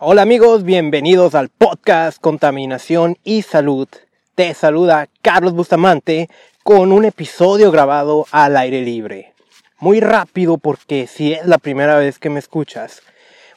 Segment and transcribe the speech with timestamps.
[0.00, 3.88] Hola amigos, bienvenidos al podcast Contaminación y Salud.
[4.36, 6.28] Te saluda Carlos Bustamante
[6.62, 9.34] con un episodio grabado al aire libre.
[9.80, 13.02] Muy rápido porque si es la primera vez que me escuchas,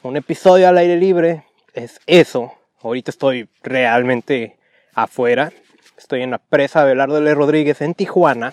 [0.02, 1.44] un episodio al aire libre
[1.74, 2.52] es eso.
[2.82, 4.58] Ahorita estoy realmente
[4.94, 5.52] afuera.
[5.96, 7.32] Estoy en la presa Belardo L.
[7.36, 8.52] Rodríguez en Tijuana,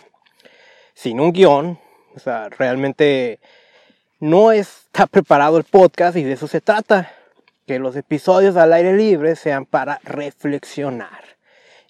[0.93, 1.79] sin un guion.
[2.15, 3.39] O sea, realmente
[4.19, 7.15] no está preparado el podcast y de eso se trata.
[7.69, 11.37] Que los episodios al aire libre sean para reflexionar.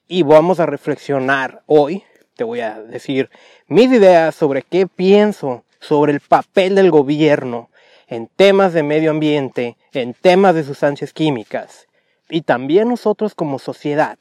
[0.10, 2.04] Y vamos a reflexionar hoy.
[2.36, 3.30] Te voy a decir
[3.68, 7.70] mis ideas sobre qué pienso sobre el papel del gobierno
[8.10, 11.88] en temas de medio ambiente, en temas de sustancias químicas
[12.28, 14.20] y también nosotros como sociedad,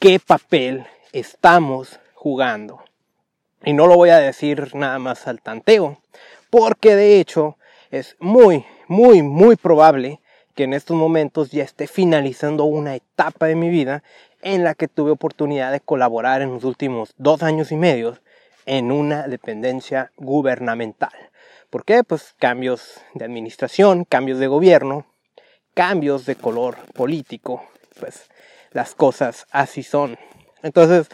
[0.00, 2.82] qué papel estamos jugando.
[3.64, 5.98] Y no lo voy a decir nada más al tanteo,
[6.50, 7.58] porque de hecho
[7.92, 10.18] es muy, muy, muy probable
[10.54, 14.02] que en estos momentos ya esté finalizando una etapa de mi vida
[14.42, 18.18] en la que tuve oportunidad de colaborar en los últimos dos años y medio
[18.66, 21.12] en una dependencia gubernamental.
[21.70, 22.04] ¿Por qué?
[22.04, 25.06] Pues cambios de administración, cambios de gobierno,
[25.74, 27.64] cambios de color político,
[27.98, 28.28] pues
[28.70, 30.18] las cosas así son.
[30.62, 31.08] Entonces,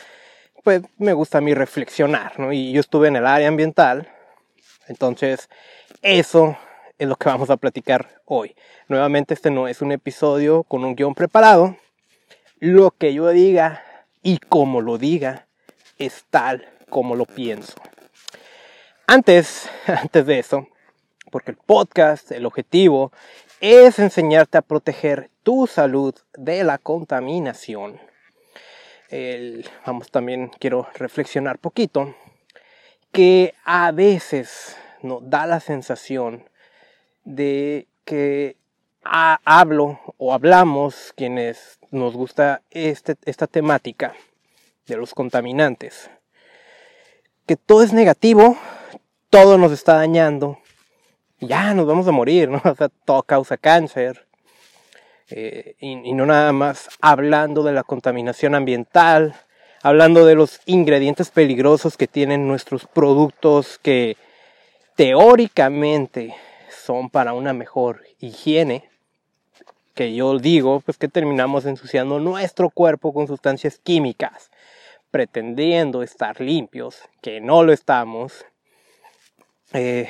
[0.62, 2.52] pues me gusta a mí reflexionar, ¿no?
[2.52, 4.08] Y yo estuve en el área ambiental,
[4.86, 5.48] entonces
[6.02, 6.58] eso
[7.00, 8.54] es lo que vamos a platicar hoy.
[8.86, 11.78] Nuevamente este no es un episodio con un guion preparado.
[12.58, 13.82] Lo que yo diga
[14.22, 15.46] y como lo diga
[15.98, 17.72] es tal como lo pienso.
[19.06, 20.68] Antes, antes de eso,
[21.30, 23.12] porque el podcast, el objetivo
[23.62, 27.98] es enseñarte a proteger tu salud de la contaminación.
[29.86, 32.14] vamos, también quiero reflexionar poquito
[33.10, 36.49] que a veces nos da la sensación
[37.24, 38.56] de que
[39.02, 44.14] hablo o hablamos quienes nos gusta este, esta temática
[44.86, 46.10] de los contaminantes
[47.50, 48.56] que todo es negativo,
[49.28, 50.60] todo nos está dañando,
[51.40, 52.62] ya nos vamos a morir, ¿no?
[52.64, 54.24] O sea, todo causa cáncer.
[55.30, 59.34] Eh, y, no nada más hablando de la contaminación ambiental,
[59.82, 64.16] hablando de los ingredientes peligrosos que tienen nuestros productos que
[64.94, 66.36] teóricamente
[66.80, 68.88] son para una mejor higiene,
[69.94, 74.50] que yo digo, pues que terminamos ensuciando nuestro cuerpo con sustancias químicas
[75.10, 78.46] pretendiendo estar limpios, que no lo estamos.
[79.72, 80.08] Eh,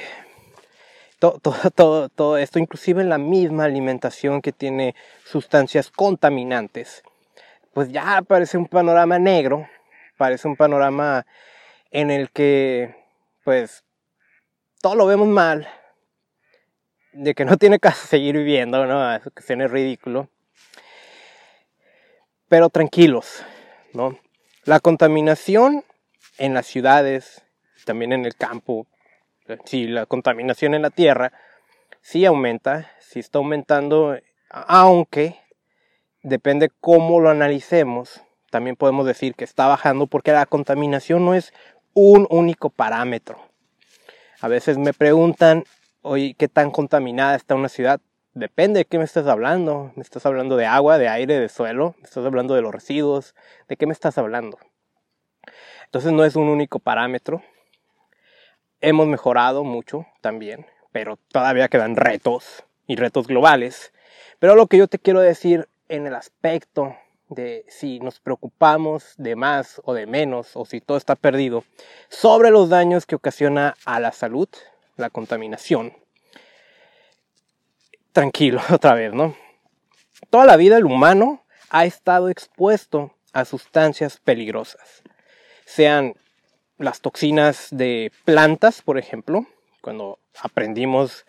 [1.18, 4.94] todo, todo, todo, esto, inclusive en la misma alimentación que tiene
[5.24, 7.02] sustancias contaminantes,
[7.72, 9.68] pues ya parece un panorama negro,
[10.16, 11.26] parece un panorama
[11.90, 12.94] en el que,
[13.44, 13.84] pues,
[14.80, 15.68] todo lo vemos mal,
[17.12, 19.14] de que no tiene que seguir viviendo, ¿no?
[19.14, 20.28] Eso que suena ridículo.
[22.48, 23.44] Pero tranquilos,
[23.92, 24.18] ¿no?
[24.64, 25.84] La contaminación
[26.38, 27.44] en las ciudades,
[27.84, 28.86] también en el campo,
[29.64, 31.32] si la contaminación en la tierra,
[32.02, 34.18] sí aumenta, sí está aumentando,
[34.50, 35.36] aunque
[36.22, 41.52] depende cómo lo analicemos, también podemos decir que está bajando porque la contaminación no es
[41.94, 43.38] un único parámetro.
[44.40, 45.64] A veces me preguntan,
[46.02, 48.00] oye, ¿qué tan contaminada está una ciudad?
[48.32, 49.92] Depende de qué me estás hablando.
[49.96, 51.94] ¿Me estás hablando de agua, de aire, de suelo?
[51.98, 53.34] ¿Me estás hablando de los residuos?
[53.68, 54.58] ¿De qué me estás hablando?
[55.84, 57.42] Entonces no es un único parámetro.
[58.80, 63.92] Hemos mejorado mucho también, pero todavía quedan retos y retos globales.
[64.38, 66.96] Pero lo que yo te quiero decir en el aspecto
[67.28, 71.64] de si nos preocupamos de más o de menos, o si todo está perdido,
[72.08, 74.48] sobre los daños que ocasiona a la salud,
[75.00, 75.96] la contaminación,
[78.12, 79.34] tranquilo otra vez, ¿no?
[80.30, 85.02] Toda la vida el humano ha estado expuesto a sustancias peligrosas,
[85.64, 86.14] sean
[86.78, 89.46] las toxinas de plantas, por ejemplo,
[89.80, 91.26] cuando aprendimos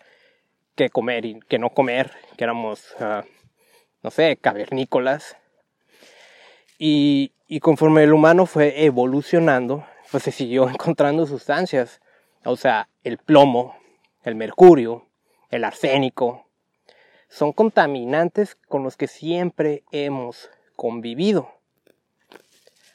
[0.74, 3.24] qué comer y qué no comer, que éramos, ah,
[4.02, 5.36] no sé, cavernícolas.
[6.78, 12.00] Y, y conforme el humano fue evolucionando, pues se siguió encontrando sustancias,
[12.44, 13.76] o sea, el plomo,
[14.22, 15.06] el mercurio,
[15.50, 16.46] el arsénico,
[17.28, 21.50] son contaminantes con los que siempre hemos convivido.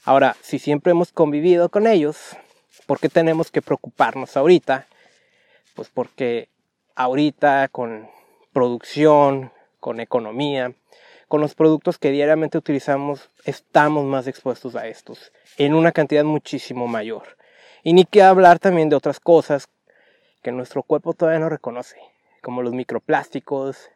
[0.04, 2.38] Ahora, si siempre hemos convivido con ellos,
[2.86, 4.88] ¿por qué tenemos que preocuparnos ahorita?
[5.76, 6.50] Pues porque
[6.96, 8.10] ahorita con
[8.54, 10.74] producción, con economía,
[11.28, 16.88] con los productos que diariamente utilizamos, estamos más expuestos a estos, en una cantidad muchísimo
[16.88, 17.37] mayor.
[17.88, 19.70] Y ni que hablar también de otras cosas
[20.44, 21.96] que nuestro cuerpo todavía no reconoce,
[22.44, 23.90] como los microplásticos,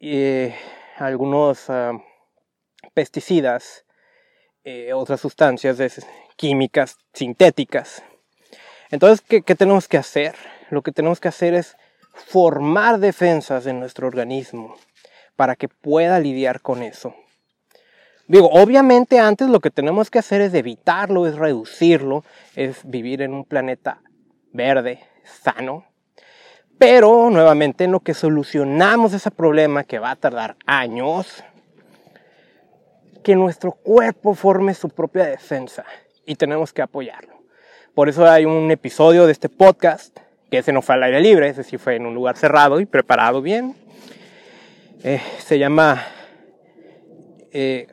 [0.00, 0.56] eh,
[0.96, 1.92] algunos ah,
[2.94, 3.84] pesticidas,
[4.64, 5.76] eh, otras sustancias
[6.36, 8.02] químicas sintéticas.
[8.90, 10.34] Entonces, ¿qué, ¿qué tenemos que hacer?
[10.70, 11.76] Lo que tenemos que hacer es
[12.14, 14.74] formar defensas en nuestro organismo
[15.36, 17.14] para que pueda lidiar con eso.
[18.26, 22.24] Digo, obviamente antes lo que tenemos que hacer es evitarlo, es reducirlo,
[22.56, 24.00] es vivir en un planeta
[24.52, 25.00] verde,
[25.42, 25.84] sano.
[26.78, 31.44] Pero nuevamente en lo que solucionamos ese problema que va a tardar años,
[33.22, 35.84] que nuestro cuerpo forme su propia defensa
[36.26, 37.34] y tenemos que apoyarlo.
[37.94, 40.18] Por eso hay un episodio de este podcast,
[40.50, 42.86] que ese no fue al aire libre, ese sí fue en un lugar cerrado y
[42.86, 43.76] preparado bien.
[45.04, 46.04] Eh, se llama
[47.54, 47.86] eh,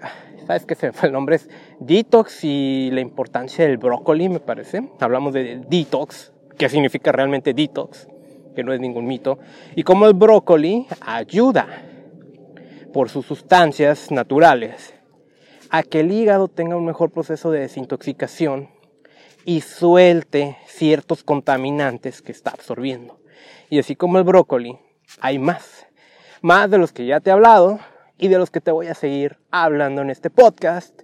[0.48, 1.36] ¿sabes qué se fue el nombre?
[1.36, 1.48] Es
[1.80, 4.90] detox y la importancia del brócoli, me parece.
[5.00, 8.08] Hablamos de detox, que significa realmente detox,
[8.56, 9.38] que no es ningún mito.
[9.76, 11.68] Y cómo el brócoli ayuda
[12.92, 14.96] por sus sustancias naturales
[15.70, 18.70] a que el hígado tenga un mejor proceso de desintoxicación
[19.46, 23.20] y suelte ciertos contaminantes que está absorbiendo.
[23.70, 24.80] Y así como el brócoli,
[25.22, 25.86] hay más.
[26.42, 27.80] Más de los que ya te he hablado,
[28.22, 31.02] y de los que te voy a seguir hablando en este podcast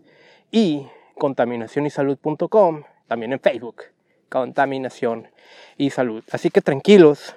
[0.51, 0.85] y
[1.17, 3.85] contaminacionysalud.com, también en Facebook,
[4.29, 5.27] contaminación
[5.77, 6.23] y salud.
[6.31, 7.35] Así que tranquilos,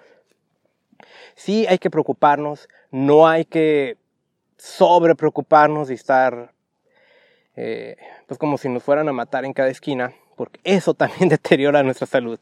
[1.35, 3.97] sí hay que preocuparnos, no hay que
[4.59, 6.53] sobre preocuparnos y estar
[7.57, 7.97] eh,
[8.27, 12.07] pues como si nos fueran a matar en cada esquina, porque eso también deteriora nuestra
[12.07, 12.39] salud.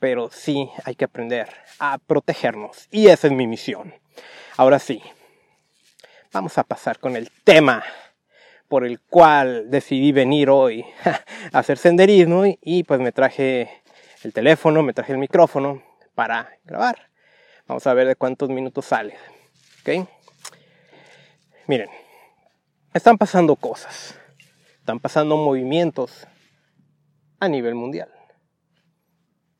[0.00, 1.48] Pero sí hay que aprender
[1.78, 3.94] a protegernos y esa es mi misión.
[4.56, 5.00] Ahora sí,
[6.32, 7.84] vamos a pasar con el tema
[8.68, 10.84] por el cual decidí venir hoy
[11.52, 13.82] a hacer senderismo y, pues me traje
[14.24, 15.82] el teléfono, me traje el micrófono
[16.14, 17.10] para grabar.
[17.66, 19.14] Vamos a ver de cuántos minutos sale.
[19.82, 20.08] ¿Ok?
[21.66, 21.90] Miren,
[22.94, 24.18] están pasando cosas,
[24.78, 26.26] están pasando movimientos
[27.40, 28.08] a nivel mundial.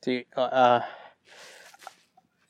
[0.01, 0.87] Sí, ah, ah,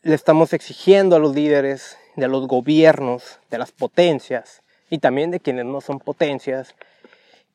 [0.02, 5.40] le estamos exigiendo a los líderes de los gobiernos, de las potencias y también de
[5.40, 6.76] quienes no son potencias,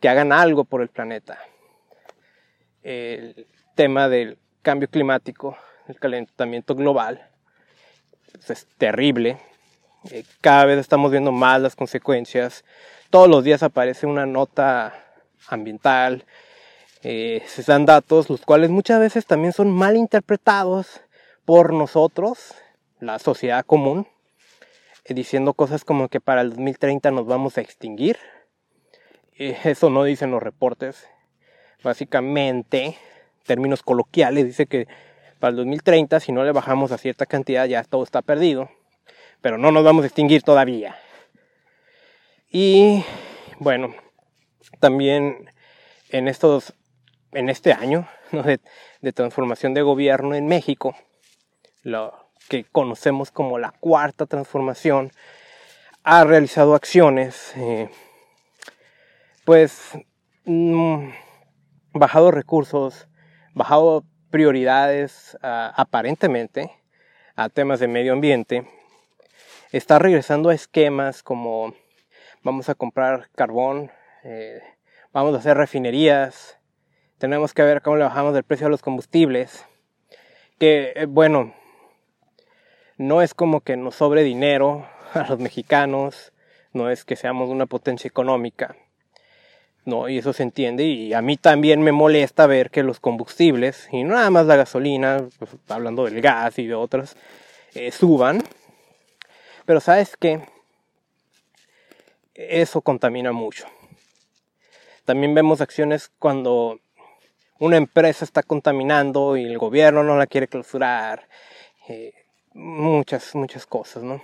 [0.01, 1.39] que hagan algo por el planeta.
[2.83, 5.57] El tema del cambio climático,
[5.89, 7.29] el calentamiento global,
[8.33, 9.39] pues, es terrible.
[10.11, 12.65] Eh, cada vez estamos viendo más las consecuencias.
[13.11, 14.95] Todos los días aparece una nota
[15.49, 16.25] ambiental.
[17.03, 21.01] Eh, se dan datos, los cuales muchas veces también son mal interpretados
[21.45, 22.55] por nosotros,
[23.01, 24.07] la sociedad común,
[25.15, 28.19] diciendo cosas como que para el 2030 nos vamos a extinguir.
[29.37, 31.09] Eso no dicen los reportes.
[31.83, 32.97] Básicamente,
[33.45, 34.89] términos coloquiales, dice que
[35.39, 38.71] para el 2030 si no le bajamos a cierta cantidad ya todo está perdido.
[39.41, 40.97] Pero no nos vamos a extinguir todavía.
[42.51, 43.05] Y
[43.61, 43.95] bueno,
[44.81, 45.51] también
[46.11, 46.75] en estos
[47.33, 48.61] en este año de,
[49.03, 50.97] de, transformación de gobierno en México,
[51.83, 55.13] lo, que conocemos como la cuarta transformación,
[56.03, 57.91] ha realizado acciones, eh,
[59.45, 59.93] pues
[60.45, 61.11] mm,
[61.93, 63.09] bajado recursos,
[63.55, 66.71] bajado prioridades aparentemente
[67.37, 68.69] a temas de medio ambiente,
[69.73, 71.75] está regresando a esquemas como
[72.43, 73.91] vamos a comprar carbón,
[74.25, 74.61] eh,
[75.13, 76.59] vamos a hacer refinerías,
[77.19, 79.67] tenemos que ver cómo le bajamos el precio a los combustibles,
[80.59, 81.55] que eh, bueno,
[82.99, 86.33] no es como que nos sobre dinero a los mexicanos,
[86.73, 88.77] no es que seamos una potencia económica,
[89.85, 93.89] no, y eso se entiende, y a mí también me molesta ver que los combustibles,
[93.91, 97.17] y no nada más la gasolina, pues, hablando del gas y de otras,
[97.75, 98.43] eh, suban,
[99.65, 100.43] pero sabes que
[102.35, 103.67] eso contamina mucho.
[105.05, 106.81] También vemos acciones cuando
[107.59, 111.29] una empresa está contaminando y el gobierno no la quiere clausurar.
[111.89, 112.13] Eh,
[112.55, 114.23] muchas, muchas cosas, ¿no?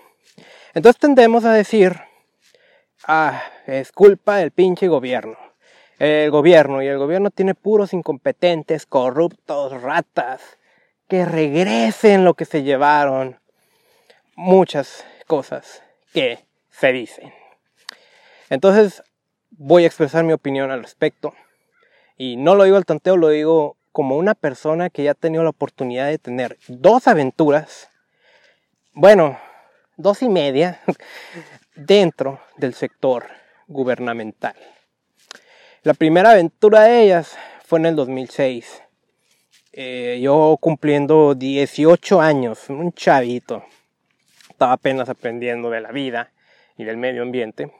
[0.74, 1.98] Entonces tendemos a decir,
[3.06, 5.36] ah, es culpa del pinche gobierno.
[5.98, 10.40] El gobierno, y el gobierno tiene puros incompetentes, corruptos, ratas,
[11.08, 13.38] que regresen lo que se llevaron.
[14.34, 16.40] Muchas cosas que
[16.70, 17.32] se dicen.
[18.50, 19.02] Entonces
[19.50, 21.34] voy a expresar mi opinión al respecto.
[22.16, 25.44] Y no lo digo al tanteo, lo digo como una persona que ya ha tenido
[25.44, 27.90] la oportunidad de tener dos aventuras
[28.94, 29.38] bueno,
[29.96, 30.80] dos y media
[31.74, 33.26] dentro del sector
[33.66, 34.54] gubernamental.
[35.82, 38.82] La primera aventura de ellas fue en el 2006.
[39.72, 43.64] Eh, yo cumpliendo 18 años, un chavito.
[44.48, 46.30] estaba apenas aprendiendo de la vida
[46.78, 47.72] y del medio ambiente.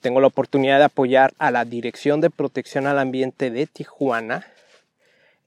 [0.00, 4.44] Tengo la oportunidad de apoyar a la Dirección de Protección al Ambiente de Tijuana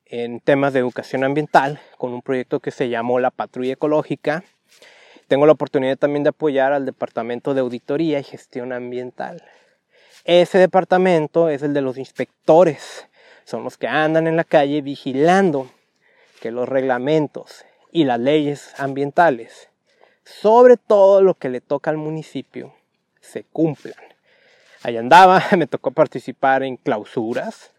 [0.05, 4.43] en temas de educación ambiental con un proyecto que se llamó La Patrulla Ecológica.
[5.27, 9.43] Tengo la oportunidad también de apoyar al Departamento de Auditoría y Gestión Ambiental.
[10.25, 13.07] Ese departamento es el de los inspectores.
[13.45, 15.69] Son los que andan en la calle vigilando
[16.41, 19.69] que los reglamentos y las leyes ambientales,
[20.23, 22.73] sobre todo lo que le toca al municipio,
[23.21, 23.95] se cumplan.
[24.83, 27.71] Ahí andaba, me tocó participar en clausuras.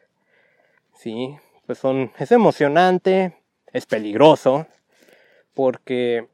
[0.94, 3.36] Sí, pues son, es emocionante,
[3.72, 4.66] es peligroso,
[5.54, 6.28] porque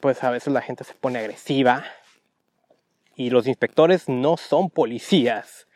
[0.00, 1.84] pues a veces la gente se pone agresiva
[3.16, 5.66] y los inspectores no son policías.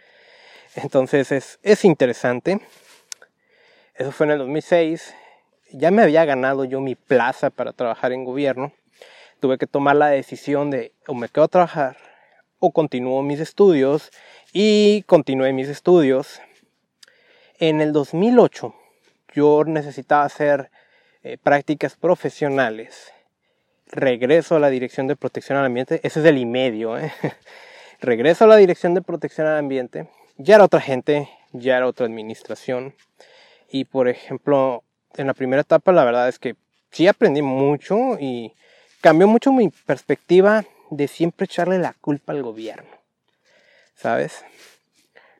[0.75, 2.61] Entonces es, es interesante.
[3.95, 5.15] Eso fue en el 2006
[5.77, 8.73] ya me había ganado yo mi plaza para trabajar en gobierno,
[9.41, 11.97] tuve que tomar la decisión de o me quedo a trabajar
[12.61, 14.11] o continúo mis estudios
[14.53, 16.41] y continué mis estudios.
[17.59, 18.75] En el 2008
[19.35, 20.71] yo necesitaba hacer
[21.23, 23.14] eh, prácticas profesionales.
[23.97, 26.99] Regreso a la Dirección de Protección al Ambiente, ese es el y medio.
[26.99, 27.13] ¿eh?
[28.01, 32.05] Regreso a la Dirección de Protección al Ambiente, ya era otra gente, ya era otra
[32.05, 32.97] administración.
[33.71, 34.83] Y por ejemplo,
[35.17, 36.57] en la primera etapa la verdad es que
[36.91, 38.53] sí aprendí mucho y
[39.01, 42.91] cambió mucho mi perspectiva de siempre echarle la culpa al gobierno.
[43.95, 44.45] ¿Sabes?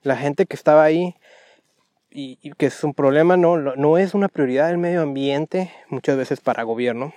[0.03, 1.17] La gente que estaba ahí
[2.09, 6.41] y, que es un problema, no, no es una prioridad del medio ambiente muchas veces
[6.41, 7.13] para gobierno.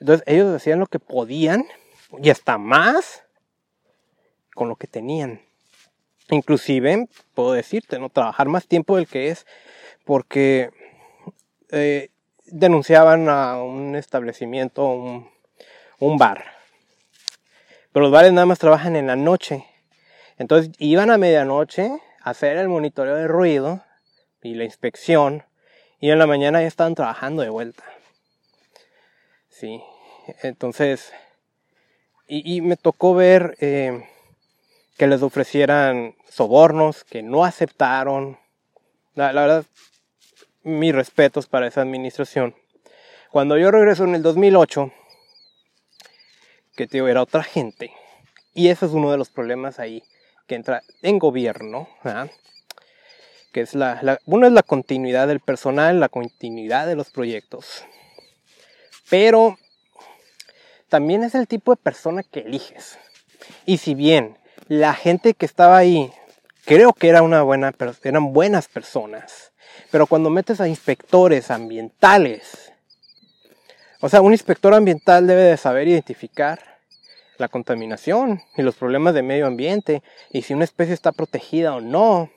[0.00, 1.66] Entonces ellos hacían lo que podían
[2.22, 3.22] y hasta más
[4.54, 5.40] con lo que tenían.
[6.30, 9.46] Inclusive, puedo decirte, no trabajar más tiempo del que es
[10.04, 10.70] porque
[11.70, 12.10] eh,
[12.46, 15.28] denunciaban a un establecimiento, un,
[15.98, 16.44] un bar.
[17.92, 19.64] Pero los bares nada más trabajan en la noche.
[20.38, 21.90] Entonces iban a medianoche
[22.22, 23.82] a hacer el monitoreo de ruido
[24.42, 25.44] y la inspección.
[25.98, 27.84] Y en la mañana ya estaban trabajando de vuelta.
[29.58, 29.82] Sí,
[30.42, 31.14] entonces.
[32.28, 34.06] Y, me tocó ver eh,
[34.98, 38.38] que les ofrecieran sobornos que no aceptaron.
[39.14, 39.64] La, verdad,
[40.62, 42.54] mis respetos para esa administración.
[43.30, 44.92] Cuando yo regreso en el 2008,
[46.76, 47.92] que tío era otra gente,
[48.52, 50.02] y ese es uno de los problemas ahí
[50.46, 51.88] que entra en gobierno,
[53.52, 57.86] que es la, uno es la continuidad del personal, la continuidad de los proyectos,
[59.08, 59.58] pero
[60.88, 62.98] también es el tipo de persona que eliges.
[63.64, 66.12] Y si bien la gente que estaba ahí
[66.64, 67.72] creo que era una buena,
[68.02, 69.52] eran buenas personas,
[69.90, 72.72] pero cuando metes a inspectores ambientales,
[74.00, 76.78] o sea, un inspector ambiental debe de saber identificar
[77.38, 81.80] la contaminación y los problemas de medio ambiente y si una especie está protegida o
[81.80, 82.30] no,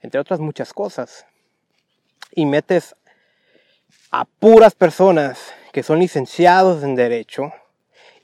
[0.00, 1.26] entre otras muchas cosas.
[2.32, 2.94] Y metes
[4.10, 5.38] a puras personas
[5.78, 7.52] que son licenciados en derecho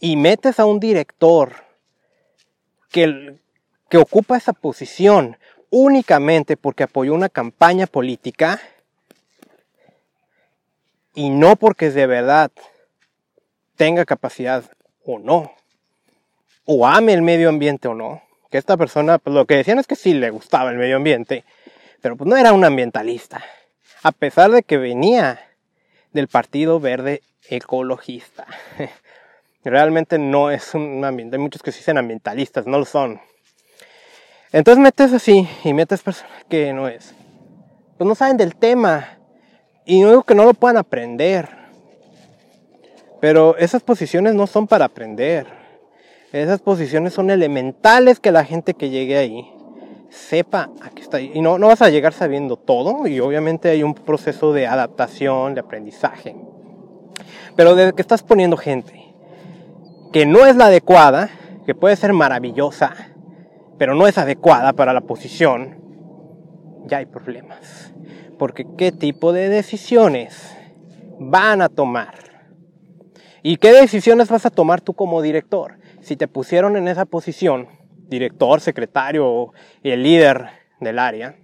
[0.00, 1.52] y metes a un director
[2.90, 3.36] que,
[3.88, 5.36] que ocupa esa posición
[5.70, 8.60] únicamente porque apoyó una campaña política
[11.14, 12.50] y no porque de verdad
[13.76, 14.64] tenga capacidad
[15.04, 15.52] o no,
[16.64, 18.20] o ame el medio ambiente o no,
[18.50, 21.44] que esta persona, pues lo que decían es que sí le gustaba el medio ambiente,
[22.02, 23.44] pero pues no era un ambientalista,
[24.02, 25.40] a pesar de que venía
[26.12, 28.46] del Partido Verde Ecologista.
[29.64, 33.20] Realmente no es un ambiente, hay muchos que se dicen ambientalistas, no lo son.
[34.52, 37.14] Entonces metes así y metes personas que no es.
[37.98, 39.18] Pues no saben del tema.
[39.84, 41.48] Y no digo que no lo puedan aprender.
[43.20, 45.46] Pero esas posiciones no son para aprender.
[46.32, 49.52] Esas posiciones son elementales que la gente que llegue ahí
[50.08, 51.20] sepa a qué está.
[51.20, 53.06] Y no, no vas a llegar sabiendo todo.
[53.06, 56.36] Y obviamente hay un proceso de adaptación, de aprendizaje.
[57.56, 59.04] Pero desde que estás poniendo gente
[60.12, 61.28] que no es la adecuada,
[61.66, 62.94] que puede ser maravillosa,
[63.78, 65.76] pero no es adecuada para la posición,
[66.86, 67.92] ya hay problemas.
[68.38, 70.56] Porque qué tipo de decisiones
[71.18, 72.14] van a tomar.
[73.42, 75.78] ¿Y qué decisiones vas a tomar tú como director?
[76.00, 77.68] Si te pusieron en esa posición,
[78.08, 80.46] director, secretario y el líder
[80.80, 81.36] del área,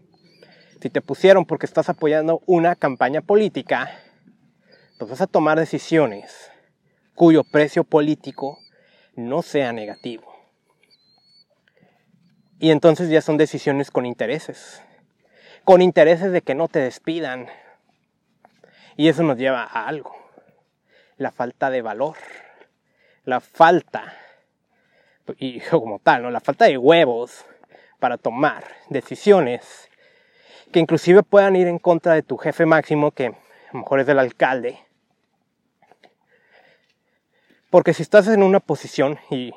[0.81, 3.91] si te pusieron porque estás apoyando una campaña política,
[5.01, 6.53] pues vas a tomar decisiones
[7.15, 8.59] cuyo precio político
[9.17, 10.31] no sea negativo.
[12.59, 14.83] Y entonces ya son decisiones con intereses.
[15.65, 17.47] Con intereses de que no te despidan.
[18.99, 20.15] Y eso nos lleva a algo.
[21.17, 22.17] La falta de valor.
[23.25, 24.13] la falta,
[25.39, 26.31] y como tal, ¿no?
[26.31, 27.47] la falta de huevos
[28.01, 29.89] para tomar decisiones
[30.71, 33.33] que inclusive puedan ir en contra de tu jefe máximo, que a
[33.73, 34.90] lo mejor es el alcalde.
[37.71, 39.55] Porque si estás en una posición, y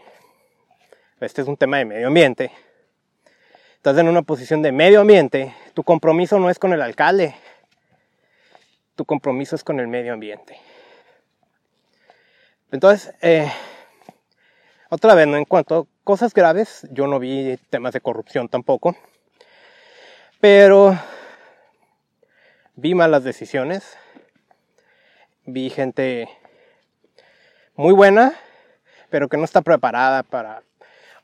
[1.20, 2.52] este es un tema de medio ambiente,
[3.76, 7.36] estás en una posición de medio ambiente, tu compromiso no es con el alcalde,
[8.96, 10.60] tu compromiso es con el medio ambiente.
[12.72, 13.52] Entonces, eh,
[14.90, 15.36] otra vez, ¿no?
[15.36, 18.96] en cuanto a cosas graves, yo no vi temas de corrupción tampoco,
[20.40, 20.96] pero
[22.76, 23.98] vi malas decisiones,
[25.46, 26.30] vi gente
[27.76, 28.34] muy buena,
[29.10, 30.64] pero que no está preparada para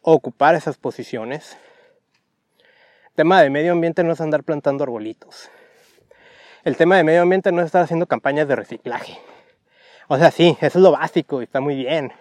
[0.01, 1.57] ocupar esas posiciones.
[3.09, 5.49] El tema de medio ambiente no es andar plantando arbolitos.
[6.63, 9.19] El tema de medio ambiente no es estar haciendo campañas de reciclaje.
[10.07, 12.11] O sea, sí, eso es lo básico y está muy bien.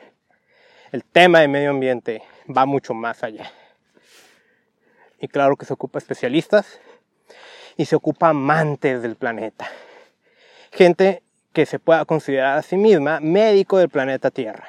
[0.93, 2.23] El tema de medio ambiente
[2.55, 3.51] va mucho más allá.
[5.21, 6.81] Y claro que se ocupa especialistas
[7.77, 9.69] y se ocupa amantes del planeta.
[10.73, 11.23] Gente
[11.59, 14.69] que se pueda considerar a sí misma médico del planeta Tierra.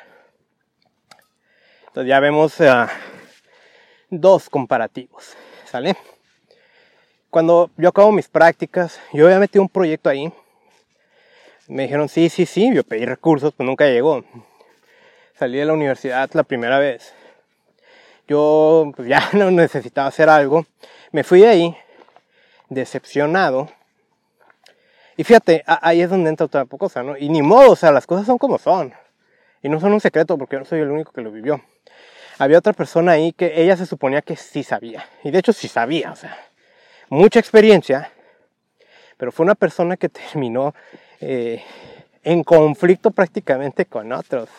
[1.85, 2.87] Entonces ya vemos uh,
[4.09, 5.95] dos comparativos, ¿sale?
[7.29, 10.33] Cuando yo acabo mis prácticas, yo había metido un proyecto ahí.
[11.67, 14.23] Me dijeron, sí, sí, sí, yo pedí recursos, pero nunca llegó.
[15.35, 17.13] Salí de la universidad la primera vez.
[18.27, 20.65] Yo pues, ya no necesitaba hacer algo.
[21.11, 21.77] Me fui de ahí,
[22.67, 23.69] decepcionado.
[25.19, 27.17] Y fíjate, ahí es donde entra otra cosa, ¿no?
[27.17, 28.93] Y ni modo, o sea, las cosas son como son.
[29.61, 31.61] Y no son un secreto porque yo no soy el único que lo vivió
[32.39, 35.05] había otra persona ahí que ella se suponía que sí sabía.
[35.23, 36.35] Y de hecho sí sabía, o sea,
[37.09, 38.11] mucha experiencia,
[39.17, 40.73] pero fue una persona que terminó
[41.19, 41.61] eh,
[42.23, 44.49] en conflicto prácticamente con otros.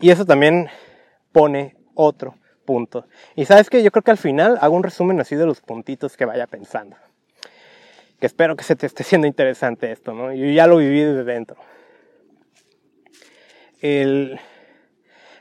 [0.00, 0.70] Y eso también
[1.32, 3.06] pone otro punto.
[3.34, 6.16] Y sabes que yo creo que al final hago un resumen así de los puntitos
[6.16, 6.96] que vaya pensando.
[8.20, 10.32] Que espero que se te esté siendo interesante esto, ¿no?
[10.32, 11.56] Yo ya lo viví desde dentro.
[13.80, 14.38] El,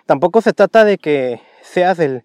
[0.09, 2.23] Tampoco se trata de que seas el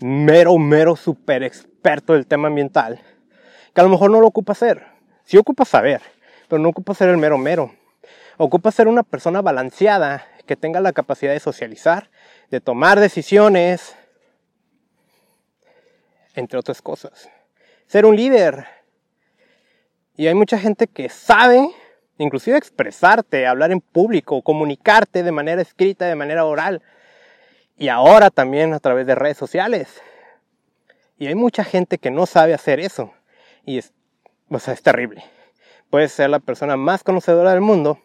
[0.00, 3.00] mero, mero super experto del tema ambiental,
[3.72, 4.84] que a lo mejor no lo ocupa ser.
[5.24, 6.02] Sí ocupa saber,
[6.46, 7.74] pero no ocupa ser el mero, mero.
[8.36, 12.10] Ocupa ser una persona balanceada, que tenga la capacidad de socializar,
[12.50, 13.96] de tomar decisiones,
[16.34, 17.30] entre otras cosas.
[17.86, 18.66] Ser un líder.
[20.22, 21.68] Y hay mucha gente que sabe,
[22.16, 26.80] inclusive expresarte, hablar en público, comunicarte de manera escrita, de manera oral,
[27.76, 30.00] y ahora también a través de redes sociales.
[31.18, 33.12] Y hay mucha gente que no sabe hacer eso.
[33.66, 33.92] Y es,
[34.48, 35.24] o sea, es terrible.
[35.90, 37.98] Puedes ser la persona más conocedora del mundo,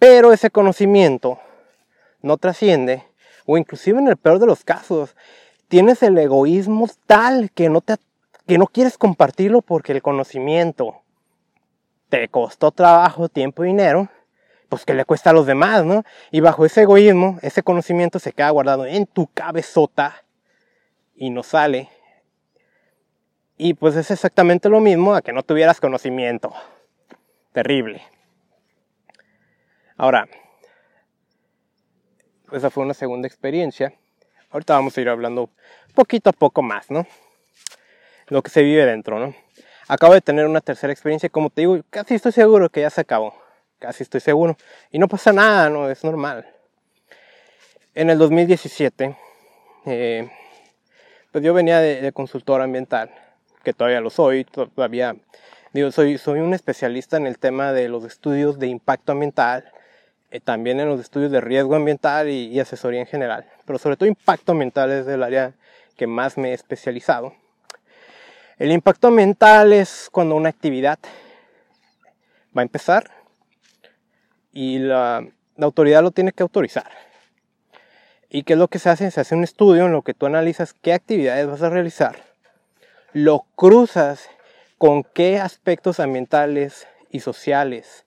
[0.00, 1.38] pero ese conocimiento
[2.22, 3.04] no trasciende,
[3.44, 5.14] o inclusive en el peor de los casos,
[5.68, 7.98] tienes el egoísmo tal que no, te,
[8.48, 11.04] que no quieres compartirlo porque el conocimiento
[12.08, 14.08] te costó trabajo, tiempo y dinero,
[14.68, 16.04] pues que le cuesta a los demás, ¿no?
[16.30, 20.24] Y bajo ese egoísmo, ese conocimiento se queda guardado en tu cabezota
[21.14, 21.88] y no sale.
[23.56, 26.52] Y pues es exactamente lo mismo a que no tuvieras conocimiento.
[27.52, 28.02] Terrible.
[29.96, 30.28] Ahora,
[32.52, 33.94] esa fue una segunda experiencia.
[34.50, 35.50] Ahorita vamos a ir hablando
[35.94, 37.06] poquito a poco más, ¿no?
[38.28, 39.34] Lo que se vive dentro, ¿no?
[39.88, 43.00] Acabo de tener una tercera experiencia, como te digo, casi estoy seguro que ya se
[43.00, 43.34] acabó
[43.78, 44.56] casi estoy seguro.
[44.90, 46.46] Y no pasa nada, no es normal.
[47.94, 49.16] En el 2017,
[49.86, 50.30] eh,
[51.32, 53.10] pues yo venía de, consultor ambiental,
[53.62, 55.16] que todavía lo soy, todavía,
[55.72, 59.72] digo, soy, soy un especialista en el tema de los estudios de impacto ambiental,
[60.30, 63.96] eh, también en los estudios de riesgo ambiental y, y asesoría en general, pero sobre
[63.96, 65.54] todo impacto ambiental es el área
[65.96, 67.32] que más me he especializado.
[68.58, 70.98] El impacto ambiental es cuando una actividad
[72.56, 73.10] va a empezar
[74.50, 76.90] y la, autoridad lo tiene que autorizar.
[78.30, 79.10] ¿Y qué es lo que se hace?
[79.10, 82.16] Se hace un estudio en lo que tú analizas qué actividades vas a realizar,
[83.12, 84.30] lo cruzas
[84.78, 88.06] con qué aspectos ambientales y sociales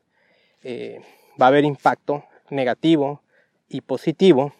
[0.63, 0.99] eh,
[1.39, 3.21] va a haber impacto negativo
[3.67, 4.51] y positivo,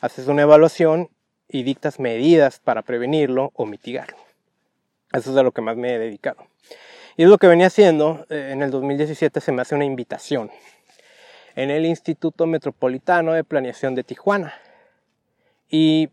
[0.00, 1.10] haces una evaluación
[1.48, 4.29] y dictas medidas para prevenirlo o mitigarlo.
[5.12, 6.46] Eso es a lo que más me he dedicado.
[7.16, 8.26] Y es lo que venía haciendo.
[8.30, 10.50] Eh, en el 2017 se me hace una invitación
[11.56, 14.54] en el Instituto Metropolitano de Planeación de Tijuana.
[15.68, 16.10] Y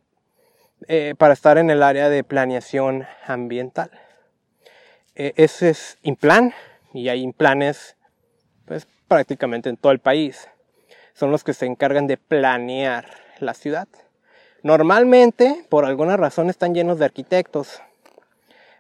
[0.88, 3.90] eh, para estar en el área de planeación ambiental.
[5.16, 6.54] Eh, ese es Implan
[6.94, 7.96] y hay Implanes
[8.66, 10.48] pues, prácticamente en todo el país.
[11.14, 13.06] Son los que se encargan de planear
[13.40, 13.88] la ciudad.
[14.62, 17.82] Normalmente, por alguna razón, están llenos de arquitectos.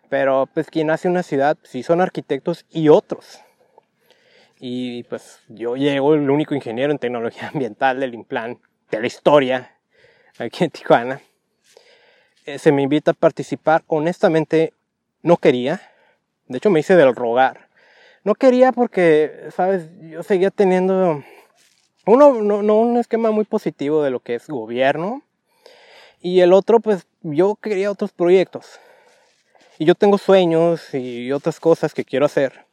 [0.09, 3.41] Pero pues quien hace una ciudad, sí son arquitectos y otros.
[4.59, 9.75] Y pues yo llego, el único ingeniero en tecnología ambiental del Implan, de la historia,
[10.39, 11.21] aquí en Tijuana.
[12.45, 13.83] Eh, se me invita a participar.
[13.87, 14.73] Honestamente,
[15.21, 15.81] no quería.
[16.47, 17.67] De hecho, me hice del rogar.
[18.23, 21.23] No quería porque, sabes, yo seguía teniendo
[22.05, 25.21] uno, no, no un esquema muy positivo de lo que es gobierno.
[26.21, 28.79] Y el otro, pues yo quería otros proyectos.
[29.79, 32.65] Y yo tengo sueños y otras cosas que quiero hacer.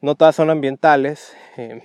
[0.00, 1.36] No todas son ambientales.
[1.58, 1.82] Eh,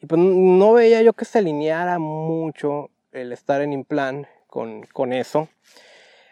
[0.00, 5.12] y pues no veía yo que se alineara mucho el estar en Implan con, con
[5.12, 5.48] eso.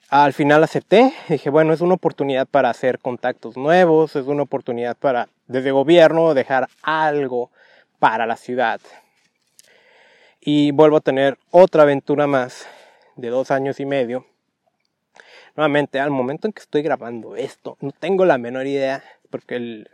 [0.08, 4.96] Al final acepté, dije, bueno, es una oportunidad para hacer contactos nuevos, es una oportunidad
[4.96, 7.50] para, desde gobierno, dejar algo
[7.98, 8.80] para la ciudad.
[10.40, 12.68] Y vuelvo a tener otra aventura más
[13.16, 14.26] de dos años y medio.
[15.56, 19.90] Nuevamente, al momento en que estoy grabando esto, no tengo la menor idea, porque el,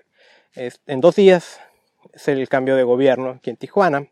[0.54, 1.60] en dos días
[2.12, 4.06] es el cambio de gobierno aquí en Tijuana.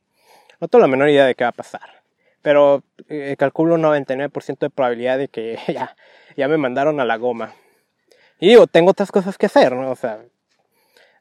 [0.60, 2.02] No tengo la menor idea de qué va a pasar.
[2.42, 5.58] Pero eh, calculo un 99% de probabilidad de que
[6.36, 7.54] ya, me mandaron a la goma.
[8.40, 9.90] Y digo, tengo otras cosas que hacer, ¿no?
[9.90, 10.24] O sea,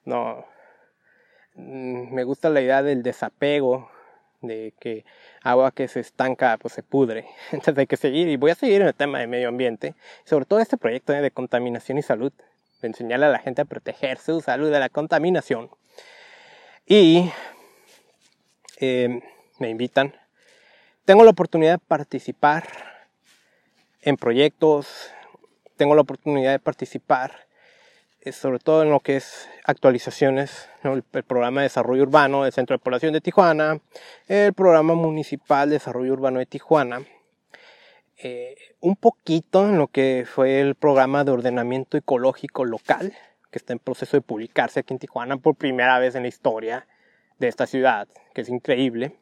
[0.06, 0.46] no.
[1.56, 3.90] Mm, me gusta la idea del desapego,
[4.42, 5.06] de que
[5.44, 7.26] agua que se estanca pues se pudre.
[7.52, 9.96] Entonces hay que seguir y voy a seguir en el tema de medio ambiente,
[10.26, 12.32] sobre todo este proyecto de contaminación y salud,
[12.82, 15.70] de enseñarle a la gente a proteger su salud de la contaminación.
[16.86, 17.32] Y
[18.80, 19.22] eh,
[19.60, 20.14] me invitan
[21.08, 22.68] tengo la oportunidad de participar
[24.02, 25.10] en proyectos,
[25.78, 27.47] tengo la oportunidad de participar eh,
[28.36, 32.80] sobre todo en lo que es actualizaciones, el, programa de desarrollo urbano del Centro de
[32.84, 33.80] Población de Tijuana,
[34.28, 37.04] el programa municipal de desarrollo urbano de Tijuana,
[38.18, 43.14] eh, un poquito en lo que fue el programa de ordenamiento ecológico local,
[43.52, 46.88] que está en proceso de publicarse aquí en Tijuana por primera vez en la historia
[47.40, 49.16] de esta ciudad, que es increíble.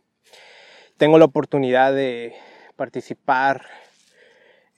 [0.97, 2.33] Tengo la oportunidad de
[2.75, 3.65] participar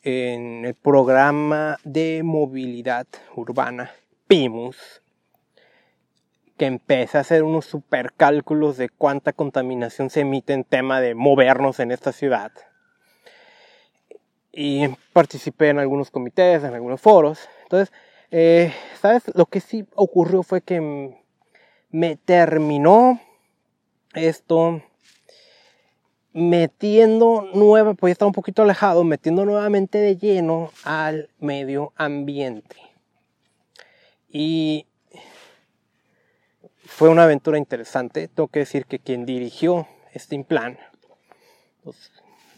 [0.02, 3.92] en el programa de movilidad urbana
[4.28, 5.02] PIMUS,
[6.58, 11.80] que empieza a hacer unos supercálculos de cuánta contaminación se emite en tema de movernos
[11.80, 12.52] en esta ciudad.
[14.52, 17.48] Y participé en algunos comités, en algunos foros.
[17.64, 17.94] Entonces,
[18.32, 19.24] eh, ¿sabes?
[19.36, 21.16] Lo que sí ocurrió fue que
[21.92, 23.22] me terminó
[24.14, 24.82] esto
[26.34, 32.76] metiendo nueva, pues está un poquito alejado, metiendo nuevamente de lleno al medio ambiente.
[34.40, 34.86] Y
[36.86, 38.28] fue una aventura interesante.
[38.28, 40.78] Tengo que decir que quien dirigió este plan,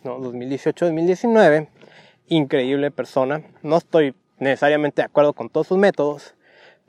[0.04, 1.70] 2018-2019,
[2.28, 3.44] increíble persona.
[3.62, 6.36] No estoy necesariamente de acuerdo con todos sus métodos,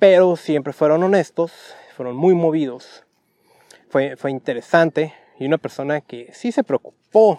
[0.01, 1.53] pero siempre fueron honestos,
[1.95, 3.05] fueron muy movidos.
[3.91, 7.39] Fue interesante, y una persona que sí se preocupó,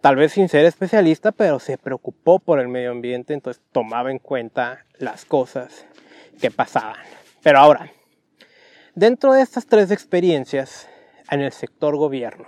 [0.00, 4.18] tal vez sin ser especialista, pero se preocupó por el medio ambiente, entonces tomaba en
[4.18, 5.86] cuenta las cosas
[6.40, 7.04] que pasaban.
[7.42, 7.92] Pero ahora,
[8.94, 10.88] dentro de estas tres experiencias
[11.30, 12.46] en el sector gobierno,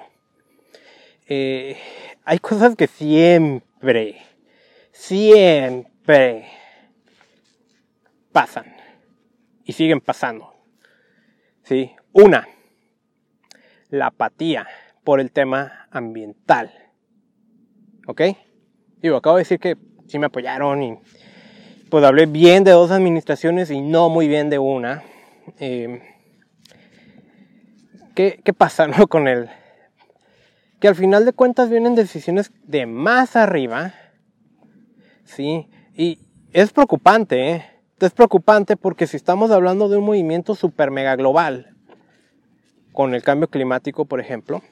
[1.26, 1.78] eh,
[2.24, 4.22] hay cosas que siempre,
[4.92, 6.46] siempre
[8.32, 8.74] pasan
[9.64, 10.52] y siguen pasando.
[11.62, 11.92] ¿Sí?
[12.12, 12.46] Una,
[13.88, 14.66] la apatía
[15.02, 16.72] por el tema ambiental.
[18.06, 18.22] ¿Ok?
[18.98, 20.98] Digo, acabo de decir que sí me apoyaron y
[21.90, 25.02] pues hablé bien de dos administraciones y no muy bien de una.
[25.58, 26.02] Eh,
[28.14, 29.06] ¿qué, ¿qué, pasa ¿no?
[29.06, 29.48] con él?
[30.80, 33.94] Que al final de cuentas vienen decisiones de más arriba.
[35.24, 35.68] ¿Sí?
[35.96, 36.18] Y
[36.52, 37.64] es preocupante, ¿eh?
[38.00, 41.74] Es preocupante porque si estamos hablando de un movimiento super mega global,
[42.92, 44.62] con el cambio climático, por ejemplo.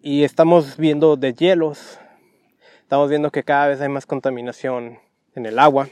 [0.00, 1.98] Y estamos viendo deshielos,
[2.94, 5.00] estamos viendo que cada vez hay más contaminación
[5.34, 5.88] en el agua.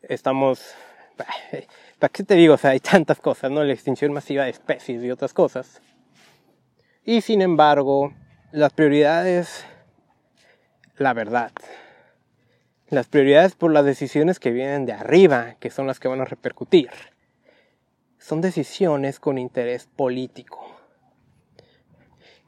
[0.00, 0.76] Estamos,
[1.98, 2.54] ¿para qué te digo?
[2.54, 3.64] O sea, hay tantas cosas, ¿no?
[3.64, 5.82] La extinción masiva de especies y otras cosas.
[7.04, 8.14] Y sin embargo,
[8.52, 9.66] las prioridades,
[10.98, 11.50] la verdad.
[12.90, 16.26] Las prioridades por las decisiones que vienen de arriba, que son las que van a
[16.26, 16.90] repercutir
[18.20, 20.73] son decisiones con interés político.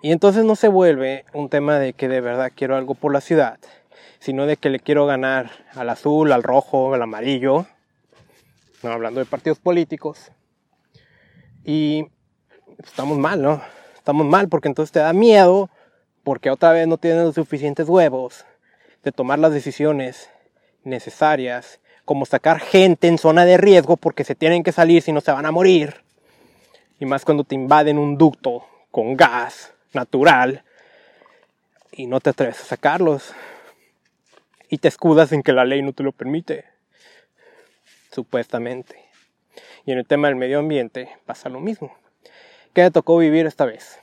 [0.07, 3.21] Y entonces no se vuelve un tema de que de verdad quiero algo por la
[3.21, 3.59] ciudad,
[4.21, 7.67] sino de que le quiero ganar al azul, al rojo, al amarillo,
[8.85, 10.31] hablando de partidos políticos.
[11.65, 12.07] Y
[12.79, 13.61] estamos mal, ¿no?
[13.97, 15.71] estamos mal porque entonces te da miedo,
[16.23, 18.47] porque otra vez no tienes los suficientes huevos
[19.03, 20.31] de tomar las decisiones
[20.85, 25.21] necesarias, como sacar gente en zona de riesgo porque se tienen que salir si no
[25.21, 26.05] se van a morir.
[27.01, 30.63] Y más cuando te invaden un ducto con gas natural
[31.91, 33.35] y no te atreves a sacarlos.
[34.69, 36.65] Y te escudas en que la ley no te lo permite.
[38.13, 38.97] Supuestamente.
[39.85, 41.97] Y en el tema del medio ambiente pasa lo mismo.
[42.73, 43.99] ¿Qué me tocó vivir esta vez?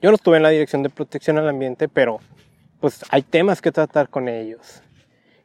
[0.00, 2.20] Yo no estuve en la dirección de protección al ambiente, pero
[2.80, 4.82] pues hay temas que tratar con ellos.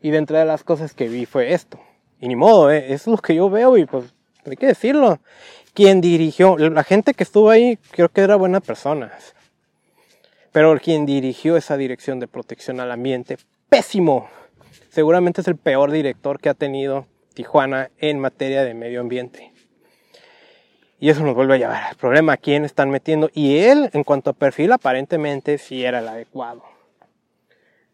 [0.02, 1.80] Y dentro de las cosas que vi fue esto.
[2.20, 2.94] Y ni modo, ¿eh?
[2.94, 4.14] es lo que yo veo y pues
[4.46, 5.20] hay que decirlo.
[5.74, 9.12] Quien dirigió, la gente que estuvo ahí creo que era buena persona.
[10.54, 13.38] Pero quien dirigió esa dirección de protección al ambiente,
[13.68, 14.30] pésimo.
[14.90, 19.52] Seguramente es el peor director que ha tenido Tijuana en materia de medio ambiente.
[21.00, 23.30] Y eso nos vuelve a llevar al problema, quién están metiendo.
[23.34, 26.64] Y él, en cuanto a perfil, aparentemente sí era el adecuado.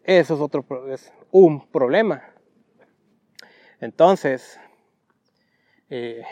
[0.04, 2.22] Eso es otro es un problema.
[3.80, 4.60] Entonces,
[5.88, 6.22] eh,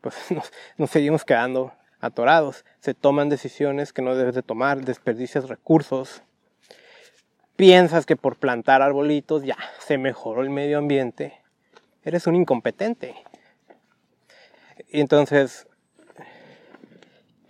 [0.00, 0.16] pues
[0.76, 2.64] nos, seguimos quedando atorados.
[2.80, 6.22] Se toman decisiones que no debes de tomar, desperdicias recursos.
[7.56, 11.40] Piensas que por plantar arbolitos ya se mejoró el medio ambiente.
[12.04, 13.14] Eres un incompetente.
[14.90, 15.66] Y entonces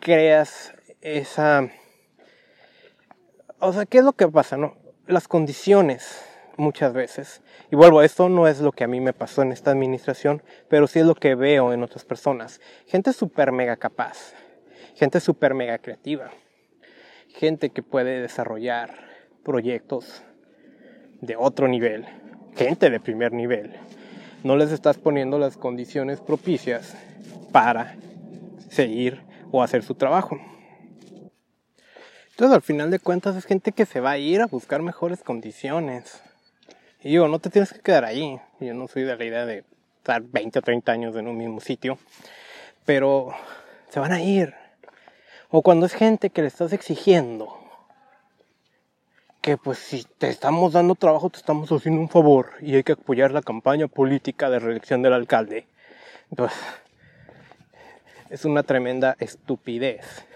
[0.01, 1.69] creas esa...
[3.61, 4.57] O sea, ¿qué es lo que pasa?
[4.57, 4.77] No?
[5.07, 6.28] Las condiciones
[6.59, 7.41] muchas veces.
[7.71, 10.87] Y vuelvo, esto no es lo que a mí me pasó en esta administración, pero
[10.87, 12.61] sí es lo que veo en otras personas.
[12.87, 14.35] Gente súper mega capaz,
[14.95, 16.31] gente súper mega creativa,
[17.29, 18.91] gente que puede desarrollar
[19.45, 20.23] proyectos
[21.21, 22.07] de otro nivel,
[22.57, 23.75] gente de primer nivel.
[24.45, 26.97] No les estás poniendo las condiciones propicias
[27.53, 27.97] para
[28.69, 30.39] seguir o hacer su trabajo.
[32.31, 35.25] Entonces al final de cuentas es gente que se va a ir a buscar mejores
[35.25, 36.23] condiciones.
[37.09, 38.39] Y digo, no te tienes que quedar ahí.
[38.61, 39.65] Yo no soy de la idea de
[39.97, 41.97] estar 20 o 30 años en un mismo sitio.
[42.85, 43.31] Pero
[43.89, 44.53] se van a ir.
[45.49, 47.59] O cuando es gente que le estás exigiendo
[49.41, 52.93] que pues si te estamos dando trabajo te estamos haciendo un favor y hay que
[52.93, 55.67] apoyar la campaña política de reelección del alcalde.
[56.37, 56.53] Pues
[58.29, 60.27] es una tremenda estupidez.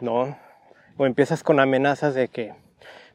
[0.00, 0.36] ¿No?
[0.96, 2.65] O empiezas con amenazas de que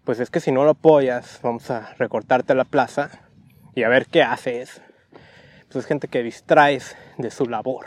[0.04, 3.10] pues es que si no lo apoyas, vamos a recortarte la plaza
[3.76, 4.82] y a ver qué haces.
[5.66, 7.86] Pues es gente que distraes de su labor.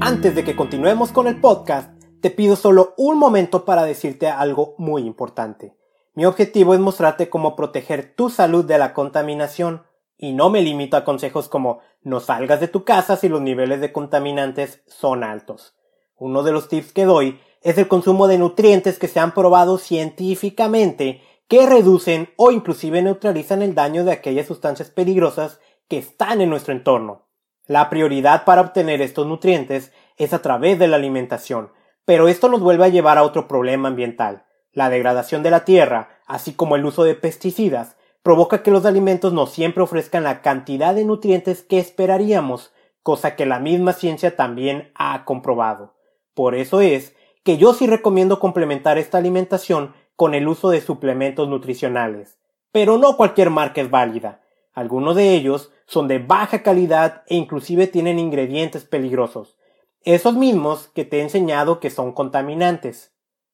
[0.00, 4.74] Antes de que continuemos con el podcast, te pido solo un momento para decirte algo
[4.78, 5.76] muy importante.
[6.14, 9.82] Mi objetivo es mostrarte cómo proteger tu salud de la contaminación
[10.16, 13.80] y no me limito a consejos como no salgas de tu casa si los niveles
[13.80, 15.74] de contaminantes son altos.
[16.16, 19.78] Uno de los tips que doy es el consumo de nutrientes que se han probado
[19.78, 26.48] científicamente que reducen o inclusive neutralizan el daño de aquellas sustancias peligrosas que están en
[26.50, 27.26] nuestro entorno.
[27.66, 31.70] La prioridad para obtener estos nutrientes es a través de la alimentación,
[32.04, 34.46] pero esto nos vuelve a llevar a otro problema ambiental.
[34.72, 39.32] La degradación de la tierra, así como el uso de pesticidas, provoca que los alimentos
[39.32, 42.72] no siempre ofrezcan la cantidad de nutrientes que esperaríamos,
[43.02, 45.94] cosa que la misma ciencia también ha comprobado.
[46.34, 51.48] Por eso es que yo sí recomiendo complementar esta alimentación con el uso de suplementos
[51.48, 52.38] nutricionales.
[52.70, 54.42] Pero no cualquier marca es válida.
[54.72, 59.58] Algunos de ellos son de baja calidad e inclusive tienen ingredientes peligrosos.
[60.04, 63.12] Esos mismos que te he enseñado que son contaminantes.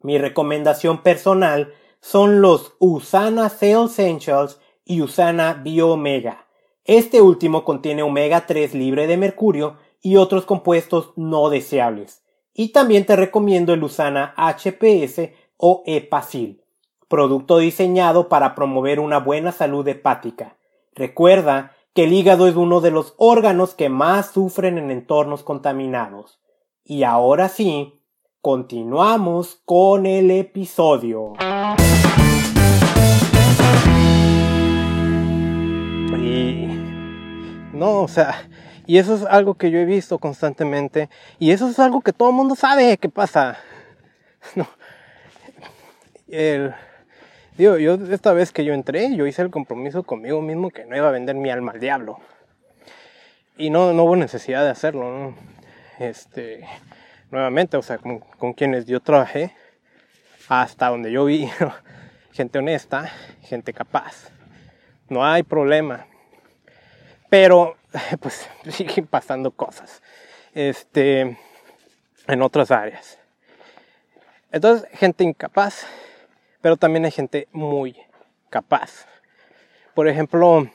[0.00, 4.58] Mi recomendación personal son los Usana Sales Essentials
[4.90, 6.46] y Usana Bio-Omega.
[6.84, 12.24] Este último contiene omega 3 libre de mercurio y otros compuestos no deseables.
[12.54, 16.64] Y también te recomiendo el Usana HPS o Epacil,
[17.06, 20.56] producto diseñado para promover una buena salud hepática.
[20.92, 26.40] Recuerda que el hígado es uno de los órganos que más sufren en entornos contaminados.
[26.82, 28.02] Y ahora sí,
[28.40, 31.34] continuamos con el episodio.
[37.80, 38.46] No, o sea,
[38.86, 41.08] y eso es algo que yo he visto constantemente.
[41.38, 43.58] Y eso es algo que todo el mundo sabe que pasa.
[44.54, 44.66] No.
[46.28, 46.74] El,
[47.56, 50.94] digo, yo esta vez que yo entré, yo hice el compromiso conmigo mismo que no
[50.94, 52.18] iba a vender mi alma al diablo.
[53.56, 55.34] Y no, no hubo necesidad de hacerlo.
[55.98, 56.66] Este,
[57.30, 59.54] nuevamente, o sea, con, con quienes yo trabajé,
[60.50, 61.48] hasta donde yo vi,
[62.32, 64.28] gente honesta, gente capaz.
[65.08, 66.06] No hay problema.
[67.30, 67.76] Pero,
[68.20, 70.02] pues, siguen pasando cosas.
[70.52, 71.38] Este,
[72.26, 73.18] en otras áreas.
[74.52, 75.86] Entonces, gente incapaz,
[76.60, 77.96] pero también hay gente muy
[78.50, 79.06] capaz.
[79.94, 80.68] Por ejemplo,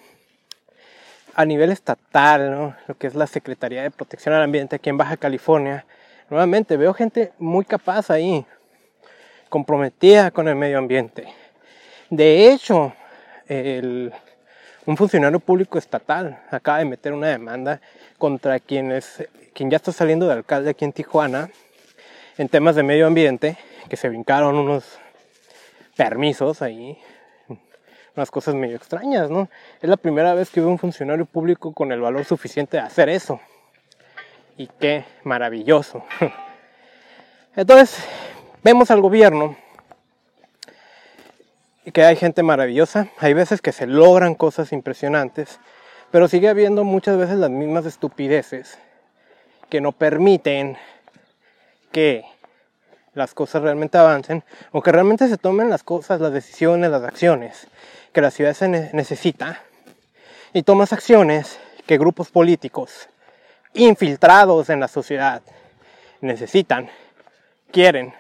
[1.34, 5.18] a nivel estatal, lo que es la Secretaría de Protección al Ambiente aquí en Baja
[5.18, 5.86] California,
[6.30, 8.46] nuevamente veo gente muy capaz ahí,
[9.50, 11.28] comprometida con el medio ambiente.
[12.10, 12.94] De hecho,
[14.86, 17.82] un funcionario público estatal acaba de meter una demanda
[18.18, 18.94] contra quien,
[19.54, 21.50] quien ya está saliendo de alcalde aquí en Tijuana
[22.38, 23.58] en temas de medio ambiente,
[23.90, 25.00] que se brincaron unos
[25.96, 26.98] permisos ahí,
[28.16, 29.50] unas cosas medio extrañas, ¿no?
[29.82, 33.10] Es la primera vez que veo un funcionario público con el valor suficiente de hacer
[33.10, 33.40] eso.
[34.58, 36.04] Y qué maravilloso.
[37.56, 38.06] Entonces,
[38.64, 39.56] vemos al gobierno
[41.94, 45.60] que hay gente maravillosa, hay veces que se logran cosas impresionantes,
[46.12, 48.78] pero sigue habiendo muchas veces las mismas estupideces
[49.70, 50.78] que no permiten
[51.92, 52.26] que
[53.14, 57.68] las cosas realmente avancen o que realmente se tomen las cosas, las decisiones, las acciones
[58.12, 59.62] que la ciudad se necesita.
[60.54, 63.10] Y tomas acciones que grupos políticos
[63.74, 65.42] infiltrados en la sociedad
[66.22, 66.90] necesitan,
[67.72, 68.14] quieren.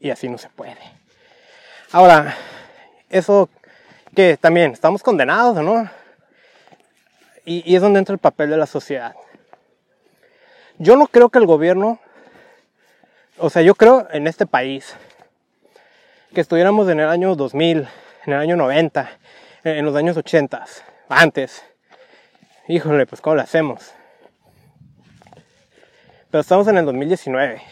[0.00, 1.03] Y así no se puede.
[1.94, 2.34] Ahora,
[3.08, 3.48] eso
[4.16, 5.88] que también estamos condenados, ¿no?
[7.44, 9.14] Y, es donde entra el papel de la sociedad.
[10.78, 12.00] Yo no creo que el gobierno
[13.38, 14.96] o sea, yo creo en este país
[16.34, 17.86] que estuviéramos en el año 2000,
[18.26, 19.08] en el año 90,
[19.62, 20.64] en los años 80,
[21.08, 21.64] antes.
[22.66, 23.92] Híjole, pues ¿cómo lo hacemos?
[26.28, 27.62] Pero estamos en el 2019.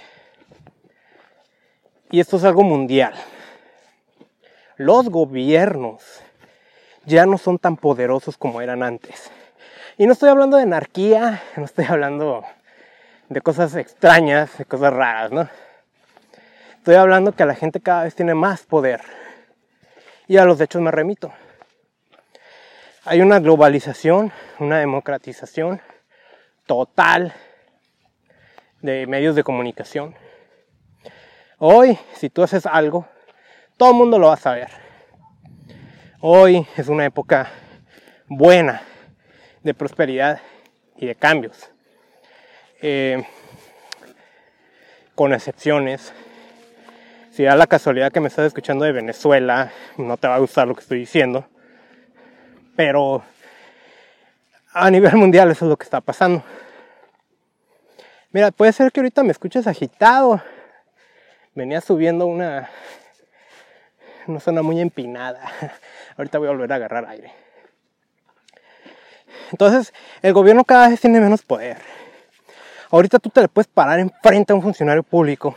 [2.13, 3.15] Y esto es algo mundial.
[4.77, 6.23] Los gobiernos
[7.05, 9.31] ya no son tan poderosos como eran antes.
[9.99, 12.45] Y no estoy hablando de anarquía, no estoy hablando
[13.29, 15.49] de cosas extrañas, de cosas raras, ¿no?
[16.79, 19.03] Estoy hablando que la gente cada vez tiene más poder.
[20.27, 21.33] Y a los hechos me remito.
[23.05, 25.81] Hay una globalización, una democratización
[26.67, 27.35] total
[28.81, 30.15] de medios de comunicación.
[31.59, 33.07] Hoy, si tú haces algo,
[33.77, 34.69] todo el mundo lo va a saber.
[36.21, 37.51] Hoy es una época
[38.29, 38.83] buena
[39.63, 40.41] de prosperidad
[40.97, 41.71] y de cambios.
[42.81, 43.25] Eh,
[45.15, 46.13] con excepciones.
[47.31, 50.69] Si da la casualidad que me estás escuchando de Venezuela, no te va a gustar
[50.69, 51.47] lo que estoy diciendo.
[52.77, 53.23] Pero
[54.73, 56.43] a nivel mundial eso es lo que está pasando.
[58.33, 60.43] Mira, puede ser que ahorita me escuches agitado.
[61.55, 62.71] Venía subiendo una,
[64.27, 65.41] una zona muy empinada.
[66.17, 67.33] Ahorita voy a volver a agarrar aire.
[69.51, 71.79] Entonces, el gobierno cada vez tiene menos poder.
[72.91, 75.57] Ahorita tú te le puedes parar enfrente a un funcionario público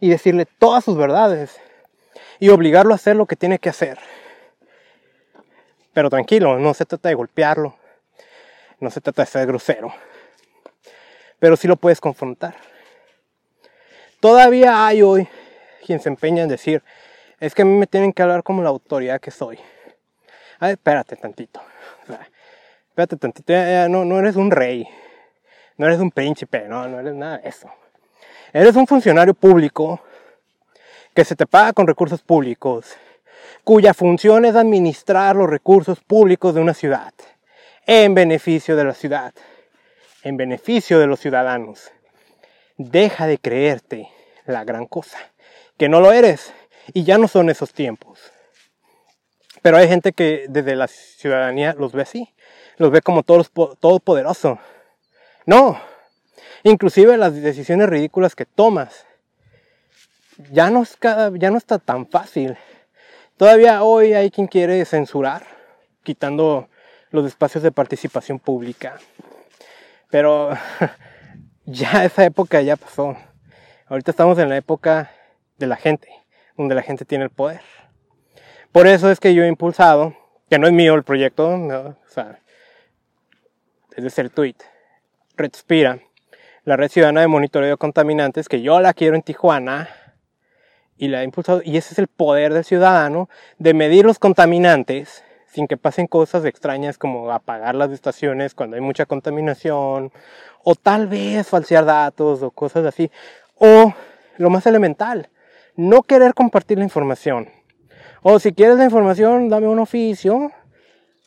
[0.00, 1.58] y decirle todas sus verdades
[2.38, 3.98] y obligarlo a hacer lo que tiene que hacer.
[5.92, 7.76] Pero tranquilo, no se trata de golpearlo,
[8.80, 9.94] no se trata de ser grosero,
[11.38, 12.54] pero sí lo puedes confrontar.
[14.20, 15.28] Todavía hay hoy
[15.84, 16.82] quien se empeña en decir,
[17.40, 19.58] es que a mí me tienen que hablar como la autoridad que soy.
[20.58, 21.60] A ver, espérate tantito.
[22.88, 23.52] Espérate tantito,
[23.88, 24.88] no, no eres un rey
[25.78, 27.70] no eres un príncipe, no, no eres nada de eso.
[28.52, 30.00] Eres un funcionario público
[31.14, 32.96] que se te paga con recursos públicos,
[33.64, 37.12] cuya función es administrar los recursos públicos de una ciudad,
[37.86, 39.34] en beneficio de la ciudad,
[40.22, 41.92] en beneficio de los ciudadanos.
[42.78, 44.08] Deja de creerte
[44.46, 45.18] la gran cosa,
[45.76, 46.52] que no lo eres,
[46.92, 48.20] y ya no son esos tiempos.
[49.62, 52.34] Pero hay gente que desde la ciudadanía los ve así,
[52.76, 54.58] los ve como todos, todopoderoso,
[55.44, 55.80] no,
[56.62, 59.06] inclusive las decisiones ridículas que tomas
[60.50, 60.98] ya no, es
[61.34, 62.56] ya no está tan fácil.
[63.36, 65.44] Todavía hoy hay quien quiere censurar,
[66.02, 66.68] quitando
[67.10, 68.98] los espacios de participación pública.
[70.10, 70.50] Pero
[71.64, 73.16] ya esa época ya pasó.
[73.86, 75.10] Ahorita estamos en la época
[75.58, 76.08] de la gente,
[76.56, 77.60] donde la gente tiene el poder.
[78.72, 80.14] Por eso es que yo he impulsado,
[80.50, 82.40] que no es mío el proyecto, o sea,
[83.96, 84.56] es el tweet,
[85.36, 86.00] Redspira,
[86.64, 89.88] la red ciudadana de monitoreo de contaminantes, que yo la quiero en Tijuana,
[90.98, 93.28] y la ha impulsado, y ese es el poder del ciudadano,
[93.58, 98.82] de medir los contaminantes sin que pasen cosas extrañas como apagar las estaciones cuando hay
[98.82, 100.12] mucha contaminación,
[100.64, 103.10] o tal vez falsear datos o cosas así,
[103.54, 103.94] o
[104.36, 105.30] lo más elemental,
[105.76, 107.48] no querer compartir la información.
[108.22, 110.50] O si quieres la información, dame un oficio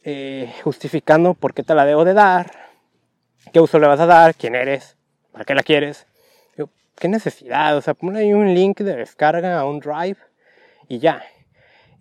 [0.03, 2.51] eh, justificando por qué te la debo de dar,
[3.53, 4.97] qué uso le vas a dar, quién eres,
[5.31, 6.07] para qué la quieres.
[6.99, 7.77] ¿Qué necesidad?
[7.77, 10.17] O sea, pon ahí un link de descarga a un drive
[10.89, 11.23] y ya.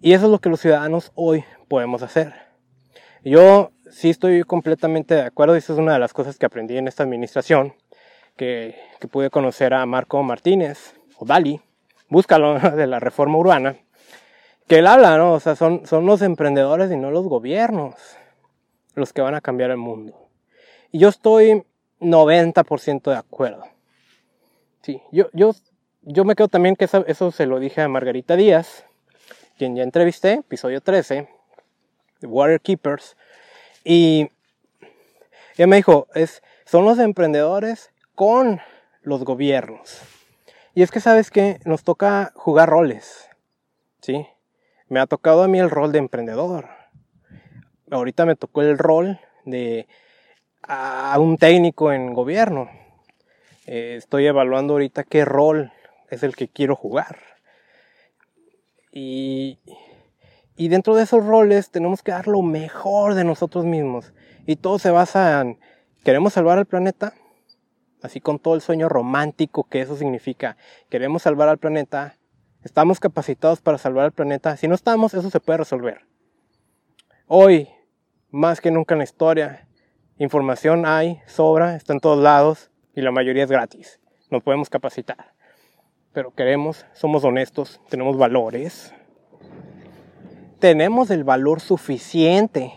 [0.00, 2.34] Y eso es lo que los ciudadanos hoy podemos hacer.
[3.24, 6.76] Yo sí estoy completamente de acuerdo, y eso es una de las cosas que aprendí
[6.76, 7.74] en esta administración,
[8.36, 11.60] que, que pude conocer a Marco Martínez, o Dali,
[12.08, 13.76] búscalo, de la reforma urbana,
[14.66, 15.32] que él habla, ¿no?
[15.32, 17.94] O sea, son, son los emprendedores y no los gobiernos
[18.94, 20.28] los que van a cambiar el mundo.
[20.90, 21.64] Y yo estoy
[22.00, 23.64] 90% de acuerdo.
[24.82, 25.52] Sí, yo, yo,
[26.02, 28.84] yo me quedo también que eso, se lo dije a Margarita Díaz,
[29.56, 31.28] quien ya entrevisté, episodio 13,
[32.20, 33.16] de Water Keepers,
[33.84, 34.30] y
[35.56, 38.60] ella me dijo, es, son los emprendedores con
[39.02, 40.00] los gobiernos.
[40.78, 43.28] Y es que sabes que nos toca jugar roles,
[44.00, 44.28] ¿sí?
[44.86, 46.68] Me ha tocado a mí el rol de emprendedor.
[47.90, 49.88] Ahorita me tocó el rol de
[50.62, 52.70] a un técnico en gobierno.
[53.66, 55.72] Eh, estoy evaluando ahorita qué rol
[56.10, 57.18] es el que quiero jugar.
[58.92, 59.58] Y,
[60.54, 64.12] y dentro de esos roles tenemos que dar lo mejor de nosotros mismos.
[64.46, 65.58] Y todo se basa en,
[66.04, 67.14] ¿queremos salvar al planeta?
[68.02, 70.56] Así con todo el sueño romántico que eso significa.
[70.88, 72.16] ¿Queremos salvar al planeta?
[72.62, 74.56] ¿Estamos capacitados para salvar al planeta?
[74.56, 76.06] Si no estamos, eso se puede resolver.
[77.26, 77.68] Hoy,
[78.30, 79.68] más que nunca en la historia,
[80.18, 84.00] información hay, sobra, está en todos lados y la mayoría es gratis.
[84.30, 85.34] Nos podemos capacitar.
[86.12, 88.92] Pero queremos, somos honestos, tenemos valores.
[90.58, 92.72] Tenemos el valor suficiente.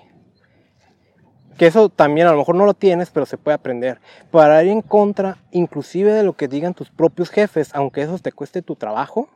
[1.57, 3.99] Que eso también a lo mejor no lo tienes, pero se puede aprender.
[4.31, 8.31] Para ir en contra, inclusive de lo que digan tus propios jefes, aunque eso te
[8.31, 9.29] cueste tu trabajo.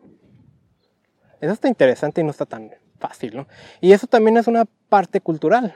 [1.42, 3.48] Eso está interesante y no está tan fácil, ¿no?
[3.82, 5.76] Y eso también es una parte cultural.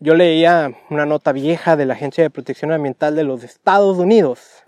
[0.00, 4.64] Yo leía una nota vieja de la Agencia de Protección Ambiental de los Estados Unidos,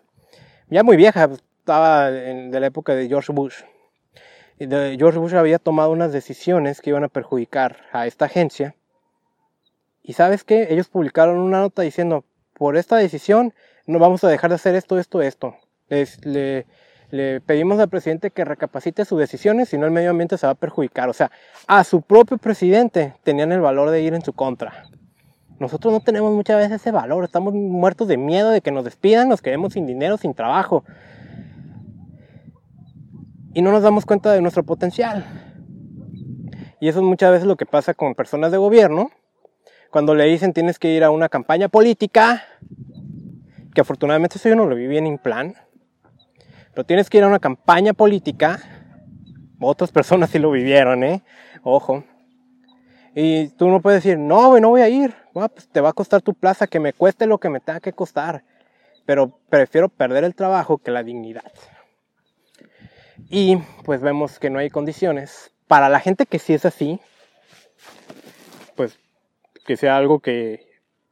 [0.71, 3.63] ya muy vieja, pues, estaba de la época de George Bush.
[4.59, 8.75] George Bush había tomado unas decisiones que iban a perjudicar a esta agencia.
[10.11, 13.55] Y sabes qué, ellos publicaron una nota diciendo, por esta decisión
[13.87, 15.55] no vamos a dejar de hacer esto, esto, esto.
[15.89, 16.67] le,
[17.13, 20.55] le pedimos al presidente que recapacite sus decisiones, si no el medio ambiente se va
[20.55, 21.09] a perjudicar.
[21.09, 21.31] O sea,
[21.69, 24.83] a su propio presidente tenían el valor de ir en su contra.
[25.61, 29.29] Nosotros no tenemos muchas veces ese valor, estamos muertos de miedo de que nos despidan,
[29.29, 30.83] nos quedemos sin dinero, sin trabajo.
[33.55, 35.25] Y no nos damos cuenta de nuestro potencial.
[36.81, 39.13] Y eso es muchas veces lo que pasa con personas de gobierno,
[39.91, 42.45] cuando le dicen tienes que ir a una campaña política,
[43.75, 45.55] que afortunadamente eso yo no lo vi bien en plan,
[46.73, 48.61] pero tienes que ir a una campaña política,
[49.61, 51.23] otras personas sí lo vivieron, ¿eh?
[51.63, 52.05] Ojo,
[53.15, 55.15] y tú no puedes decir, no, güey, no voy a ir.
[55.33, 57.93] pues te va a costar tu plaza, que me cueste lo que me tenga que
[57.93, 58.45] costar.
[59.05, 61.53] Pero prefiero perder el trabajo que la dignidad.
[63.29, 65.53] Y pues vemos que no hay condiciones.
[65.67, 67.01] Para la gente que sí es así,
[69.71, 70.67] que sea algo que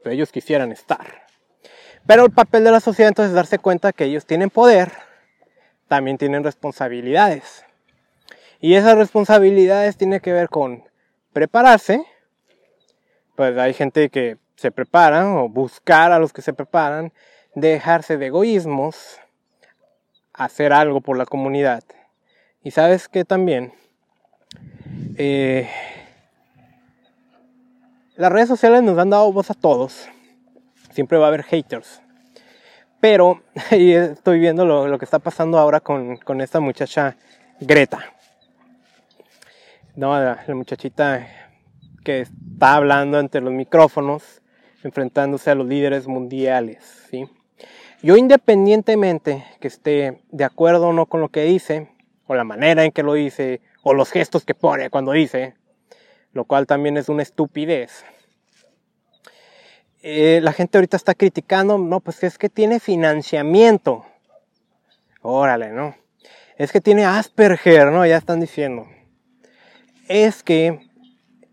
[0.05, 1.29] ellos quisieran estar.
[2.09, 4.91] Pero el papel de la sociedad entonces es darse cuenta que ellos tienen poder,
[5.87, 7.65] también tienen responsabilidades.
[8.59, 10.83] Y esas responsabilidades tienen que ver con
[11.33, 12.05] prepararse,
[13.37, 17.13] pues hay gente que se prepara o buscar a los que se preparan,
[17.55, 19.21] dejarse de egoísmos,
[20.33, 21.85] hacer algo por la comunidad.
[22.65, 23.73] Y sabes que también
[25.17, 25.71] eh,
[28.19, 30.09] las redes sociales nos han dado voz a todos.
[30.91, 32.03] Siempre va a haber haters.
[33.01, 37.17] Pero estoy viendo lo, que está pasando ahora con, esta muchacha
[37.61, 38.01] Greta.
[39.95, 41.29] No, la, muchachita
[42.05, 44.43] que está hablando entre los micrófonos,
[44.83, 47.29] enfrentándose a los líderes mundiales, ¿sí?
[48.03, 51.89] Yo independientemente que esté de acuerdo o no con lo que dice,
[52.27, 55.55] o la manera en que lo dice, o los gestos que pone cuando dice,
[56.39, 58.05] lo cual también es una estupidez.
[60.03, 64.07] Eh, la gente ahorita está criticando, no, pues es que tiene financiamiento.
[65.21, 65.97] Órale, ¿no?
[66.57, 68.07] Es que tiene Asperger, ¿no?
[68.07, 68.89] Ya están diciendo
[70.09, 70.81] es que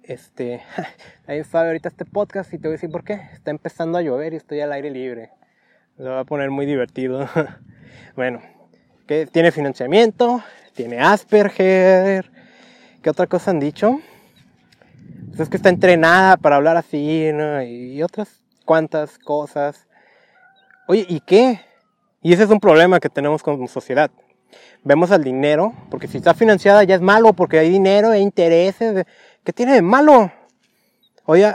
[0.04, 0.62] Este,
[1.28, 3.22] ahí sabe ahorita este podcast y te voy a decir por qué.
[3.34, 5.32] Está empezando a llover y estoy al aire libre.
[5.98, 7.28] Se va a poner muy divertido.
[8.16, 8.42] bueno,
[9.08, 12.32] que tiene financiamiento, tiene Asperger.
[13.02, 14.00] ¿Qué otra cosa han dicho?
[15.28, 17.62] Pues es que está entrenada para hablar así, ¿no?
[17.62, 19.88] Y otras cuantas cosas.
[20.88, 21.60] Oye, ¿y qué?
[22.22, 24.10] Y ese es un problema que tenemos como sociedad.
[24.84, 29.06] Vemos al dinero, porque si está financiada ya es malo, porque hay dinero e intereses.
[29.44, 30.32] ¿Qué tiene de malo?
[31.26, 31.54] Oye,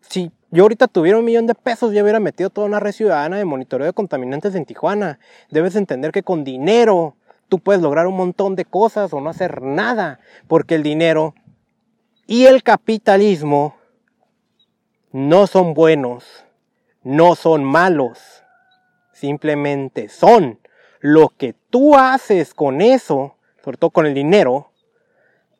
[0.00, 3.36] si yo ahorita tuviera un millón de pesos, ya hubiera metido toda una red ciudadana
[3.36, 5.18] de monitoreo de contaminantes en Tijuana.
[5.50, 7.16] Debes entender que con dinero
[7.48, 11.34] tú puedes lograr un montón de cosas o no hacer nada, porque el dinero
[12.26, 13.76] y el capitalismo
[15.12, 16.44] no son buenos,
[17.02, 18.42] no son malos,
[19.12, 20.58] simplemente son.
[21.00, 24.70] Lo que tú haces con eso, sobre todo con el dinero,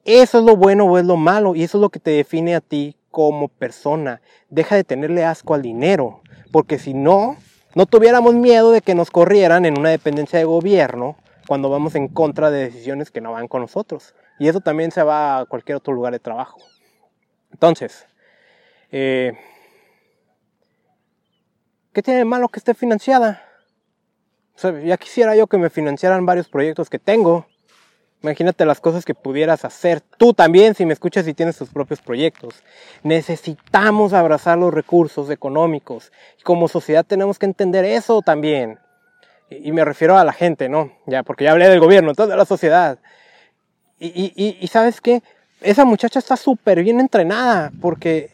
[0.05, 2.55] eso es lo bueno o es lo malo y eso es lo que te define
[2.55, 4.23] a ti como persona.
[4.49, 7.37] Deja de tenerle asco al dinero, porque si no,
[7.75, 12.09] no tuviéramos miedo de que nos corrieran en una dependencia de gobierno cuando vamos en
[12.09, 14.15] contra de decisiones que no van con nosotros.
[14.39, 16.59] Y eso también se va a cualquier otro lugar de trabajo.
[17.53, 18.07] Entonces,
[18.91, 19.33] eh,
[21.93, 23.43] ¿qué tiene de malo que esté financiada?
[24.85, 27.47] ya quisiera yo que me financiaran varios proyectos que tengo.
[28.23, 32.01] Imagínate las cosas que pudieras hacer tú también si me escuchas y tienes tus propios
[32.01, 32.63] proyectos.
[33.03, 36.11] Necesitamos abrazar los recursos económicos.
[36.41, 38.79] Y como sociedad tenemos que entender eso también.
[39.51, 40.91] Y, me refiero a la gente, ¿no?
[41.07, 42.99] Ya, porque ya hablé del gobierno, entonces de la sociedad.
[44.07, 45.23] Y, sabes qué?
[45.61, 48.31] Esa muchacha está súper bien entrenada porque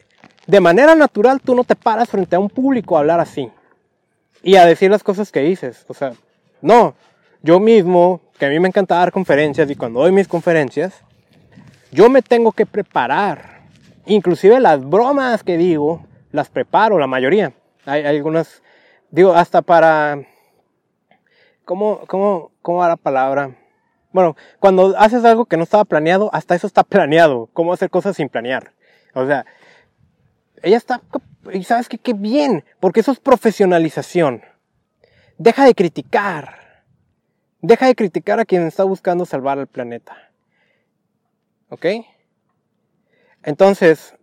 [0.47, 3.51] de manera natural tú no te paras frente a un público a hablar así.
[4.43, 5.85] Y a decir las cosas que dices.
[5.89, 6.13] O sea,
[6.61, 6.95] no.
[7.43, 11.03] Yo mismo que a mí me encanta dar conferencias y cuando doy mis conferencias,
[11.93, 13.61] yo me tengo que preparar.
[14.07, 17.53] Inclusive las bromas que digo, las preparo, la mayoría.
[17.85, 18.63] Hay, algunas,
[19.11, 20.23] digo, hasta para...
[21.65, 23.55] ¿Cómo, cómo, cómo va la palabra?
[24.13, 27.49] Bueno, cuando haces algo que no estaba planeado, hasta eso está planeado.
[27.53, 28.73] ¿Cómo hacer cosas sin planear?
[29.15, 29.47] O sea,
[30.63, 31.01] ella está...
[31.53, 34.43] Y sabes que qué bien, porque eso es profesionalización.
[35.39, 36.85] Deja de criticar.
[37.63, 40.17] Deja de criticar a quien está buscando salvar al planeta.
[41.71, 41.87] ¿Ok?
[43.43, 44.15] Entonces,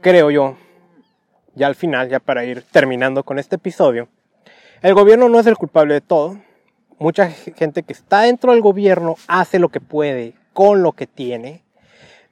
[0.00, 0.56] creo yo,
[1.54, 4.08] ya al final, ya para ir terminando con este episodio,
[4.82, 6.40] el gobierno no es el culpable de todo.
[6.98, 11.62] Mucha gente que está dentro del gobierno hace lo que puede con lo que tiene,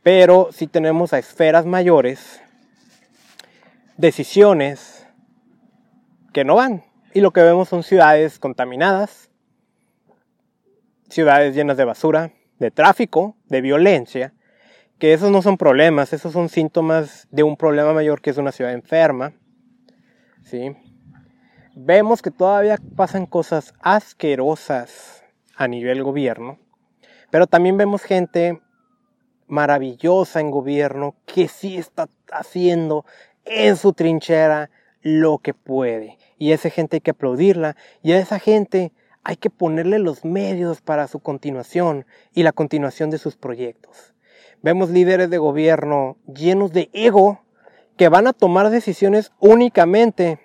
[0.03, 2.41] pero si tenemos a esferas mayores,
[3.97, 5.07] decisiones
[6.33, 6.83] que no van,
[7.15, 9.31] y lo que vemos son ciudades contaminadas,
[11.09, 14.35] ciudades llenas de basura, de tráfico, de violencia,
[14.99, 18.53] que esos no son problemas, esos son síntomas de un problema mayor que es una
[18.53, 19.33] ciudad enferma.
[20.43, 20.77] ¿sí?
[21.79, 25.23] Vemos que todavía pasan cosas asquerosas
[25.55, 26.59] a nivel gobierno,
[27.31, 28.63] pero también vemos gente
[29.47, 33.05] maravillosa en gobierno que sí está haciendo
[33.45, 34.71] en su trinchera
[35.03, 39.51] lo que puede y esa gente hay que aplaudirla y a esa gente hay que
[39.51, 44.15] ponerle los medios para su continuación y la continuación de sus proyectos.
[44.63, 47.43] Vemos líderes de gobierno llenos de ego
[47.99, 50.39] que van a tomar decisiones únicamente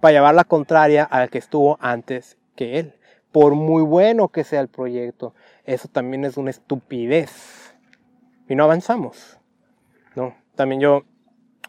[0.00, 2.94] para llevar la contraria al que estuvo antes que él,
[3.32, 5.34] por muy bueno que sea el proyecto.
[5.64, 7.74] Eso también es una estupidez.
[8.48, 9.38] Y no avanzamos.
[10.16, 10.34] ¿no?
[10.56, 11.04] También yo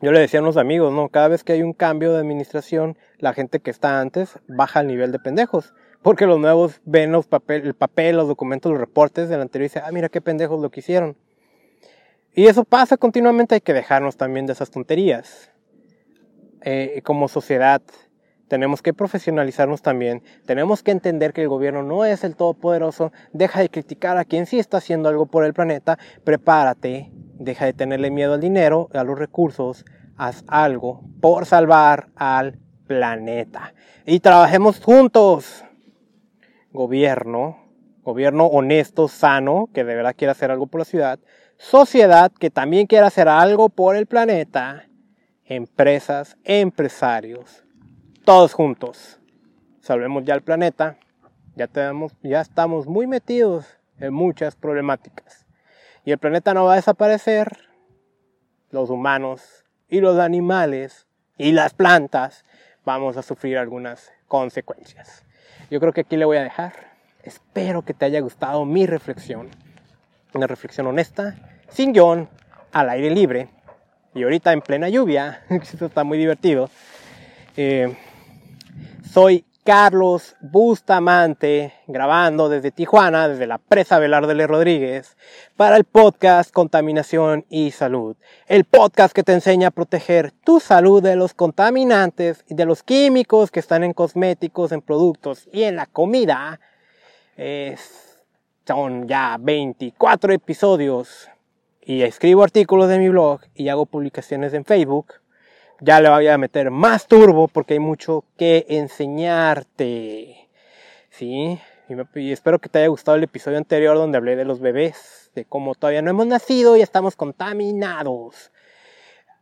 [0.02, 1.10] yo le decía a unos amigos, ¿no?
[1.10, 4.88] Cada vez que hay un cambio de administración, la gente que está antes baja el
[4.88, 5.76] nivel de pendejos.
[6.02, 9.70] Porque los nuevos ven los papel, el papel, los documentos, los reportes del anterior y
[9.70, 11.16] dicen, ah, mira qué pendejos lo que hicieron.
[12.34, 15.52] Y eso pasa continuamente, hay que dejarnos también de esas tonterías.
[16.64, 17.82] Eh, como sociedad
[18.52, 23.62] tenemos que profesionalizarnos también, tenemos que entender que el gobierno no es el todopoderoso, deja
[23.62, 28.12] de criticar a quien sí está haciendo algo por el planeta, prepárate, deja de tenerle
[28.12, 29.86] miedo al dinero, a los recursos,
[30.18, 33.74] haz algo por salvar al planeta.
[34.06, 35.64] Y trabajemos juntos.
[36.74, 37.70] Gobierno,
[38.04, 41.20] gobierno honesto, sano, que de verdad quiera hacer algo por la ciudad.
[41.56, 44.90] Sociedad que también quiera hacer algo por el planeta.
[45.46, 47.64] Empresas, empresarios,
[48.24, 49.20] todos juntos.
[49.82, 50.98] Salvemos ya el planeta.
[51.56, 53.66] Ya, tenemos, ya estamos muy metidos
[54.00, 55.46] en muchas problemáticas.
[56.06, 57.58] Y el planeta no va a desaparecer.
[58.70, 61.08] Los humanos y los animales
[61.38, 62.46] y las plantas
[62.86, 65.26] vamos a sufrir algunas consecuencias.
[65.70, 66.74] Yo creo que aquí le voy a dejar.
[67.24, 69.50] Espero que te haya gustado mi reflexión.
[70.34, 71.36] Una reflexión honesta,
[71.70, 72.30] sin guion,
[72.72, 73.50] al aire libre.
[74.14, 76.70] Y ahorita en plena lluvia, esto está muy divertido.
[77.58, 77.96] Eh,
[79.12, 85.18] soy Carlos Bustamante, grabando desde Tijuana, desde la presa Velarde Rodríguez,
[85.58, 88.16] para el podcast Contaminación y Salud.
[88.48, 92.84] El podcast que te enseña a proteger tu salud de los contaminantes y de los
[92.84, 96.62] químicos que están en cosméticos, en productos y en la comida.
[98.66, 101.30] son ya 24 episodios
[101.82, 105.21] y escribo artículos de mi blog y hago publicaciones en Facebook
[105.82, 110.48] ya le voy a meter más turbo porque hay mucho que enseñarte.
[111.10, 111.60] ¿Sí?
[112.16, 115.44] Y, espero que te haya gustado el episodio anterior donde hablé de los bebés, de
[115.44, 118.52] cómo todavía no hemos nacido y estamos contaminados.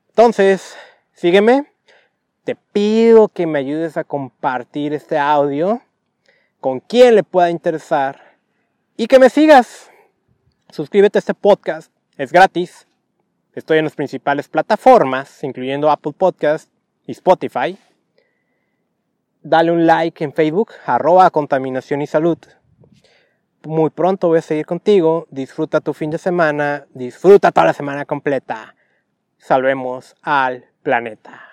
[0.07, 0.75] Entonces,
[1.13, 1.71] sígueme.
[2.45, 5.81] Te pido que me ayudes a compartir este audio
[6.61, 8.37] con quien le pueda interesar
[8.97, 9.91] y que me sigas.
[10.71, 12.88] Suscríbete a este podcast, es gratis
[13.53, 16.71] Estoy en las principales plataformas, incluyendo Apple Podcast
[17.07, 17.77] y Spotify.
[19.41, 22.37] Dale un like en Facebook, arroba contaminación y salud.
[23.65, 25.27] Muy pronto voy a seguir contigo.
[25.31, 26.85] Disfruta tu fin de semana.
[26.93, 28.75] Disfruta toda la semana completa.
[29.37, 31.48] Salvemos al planeta.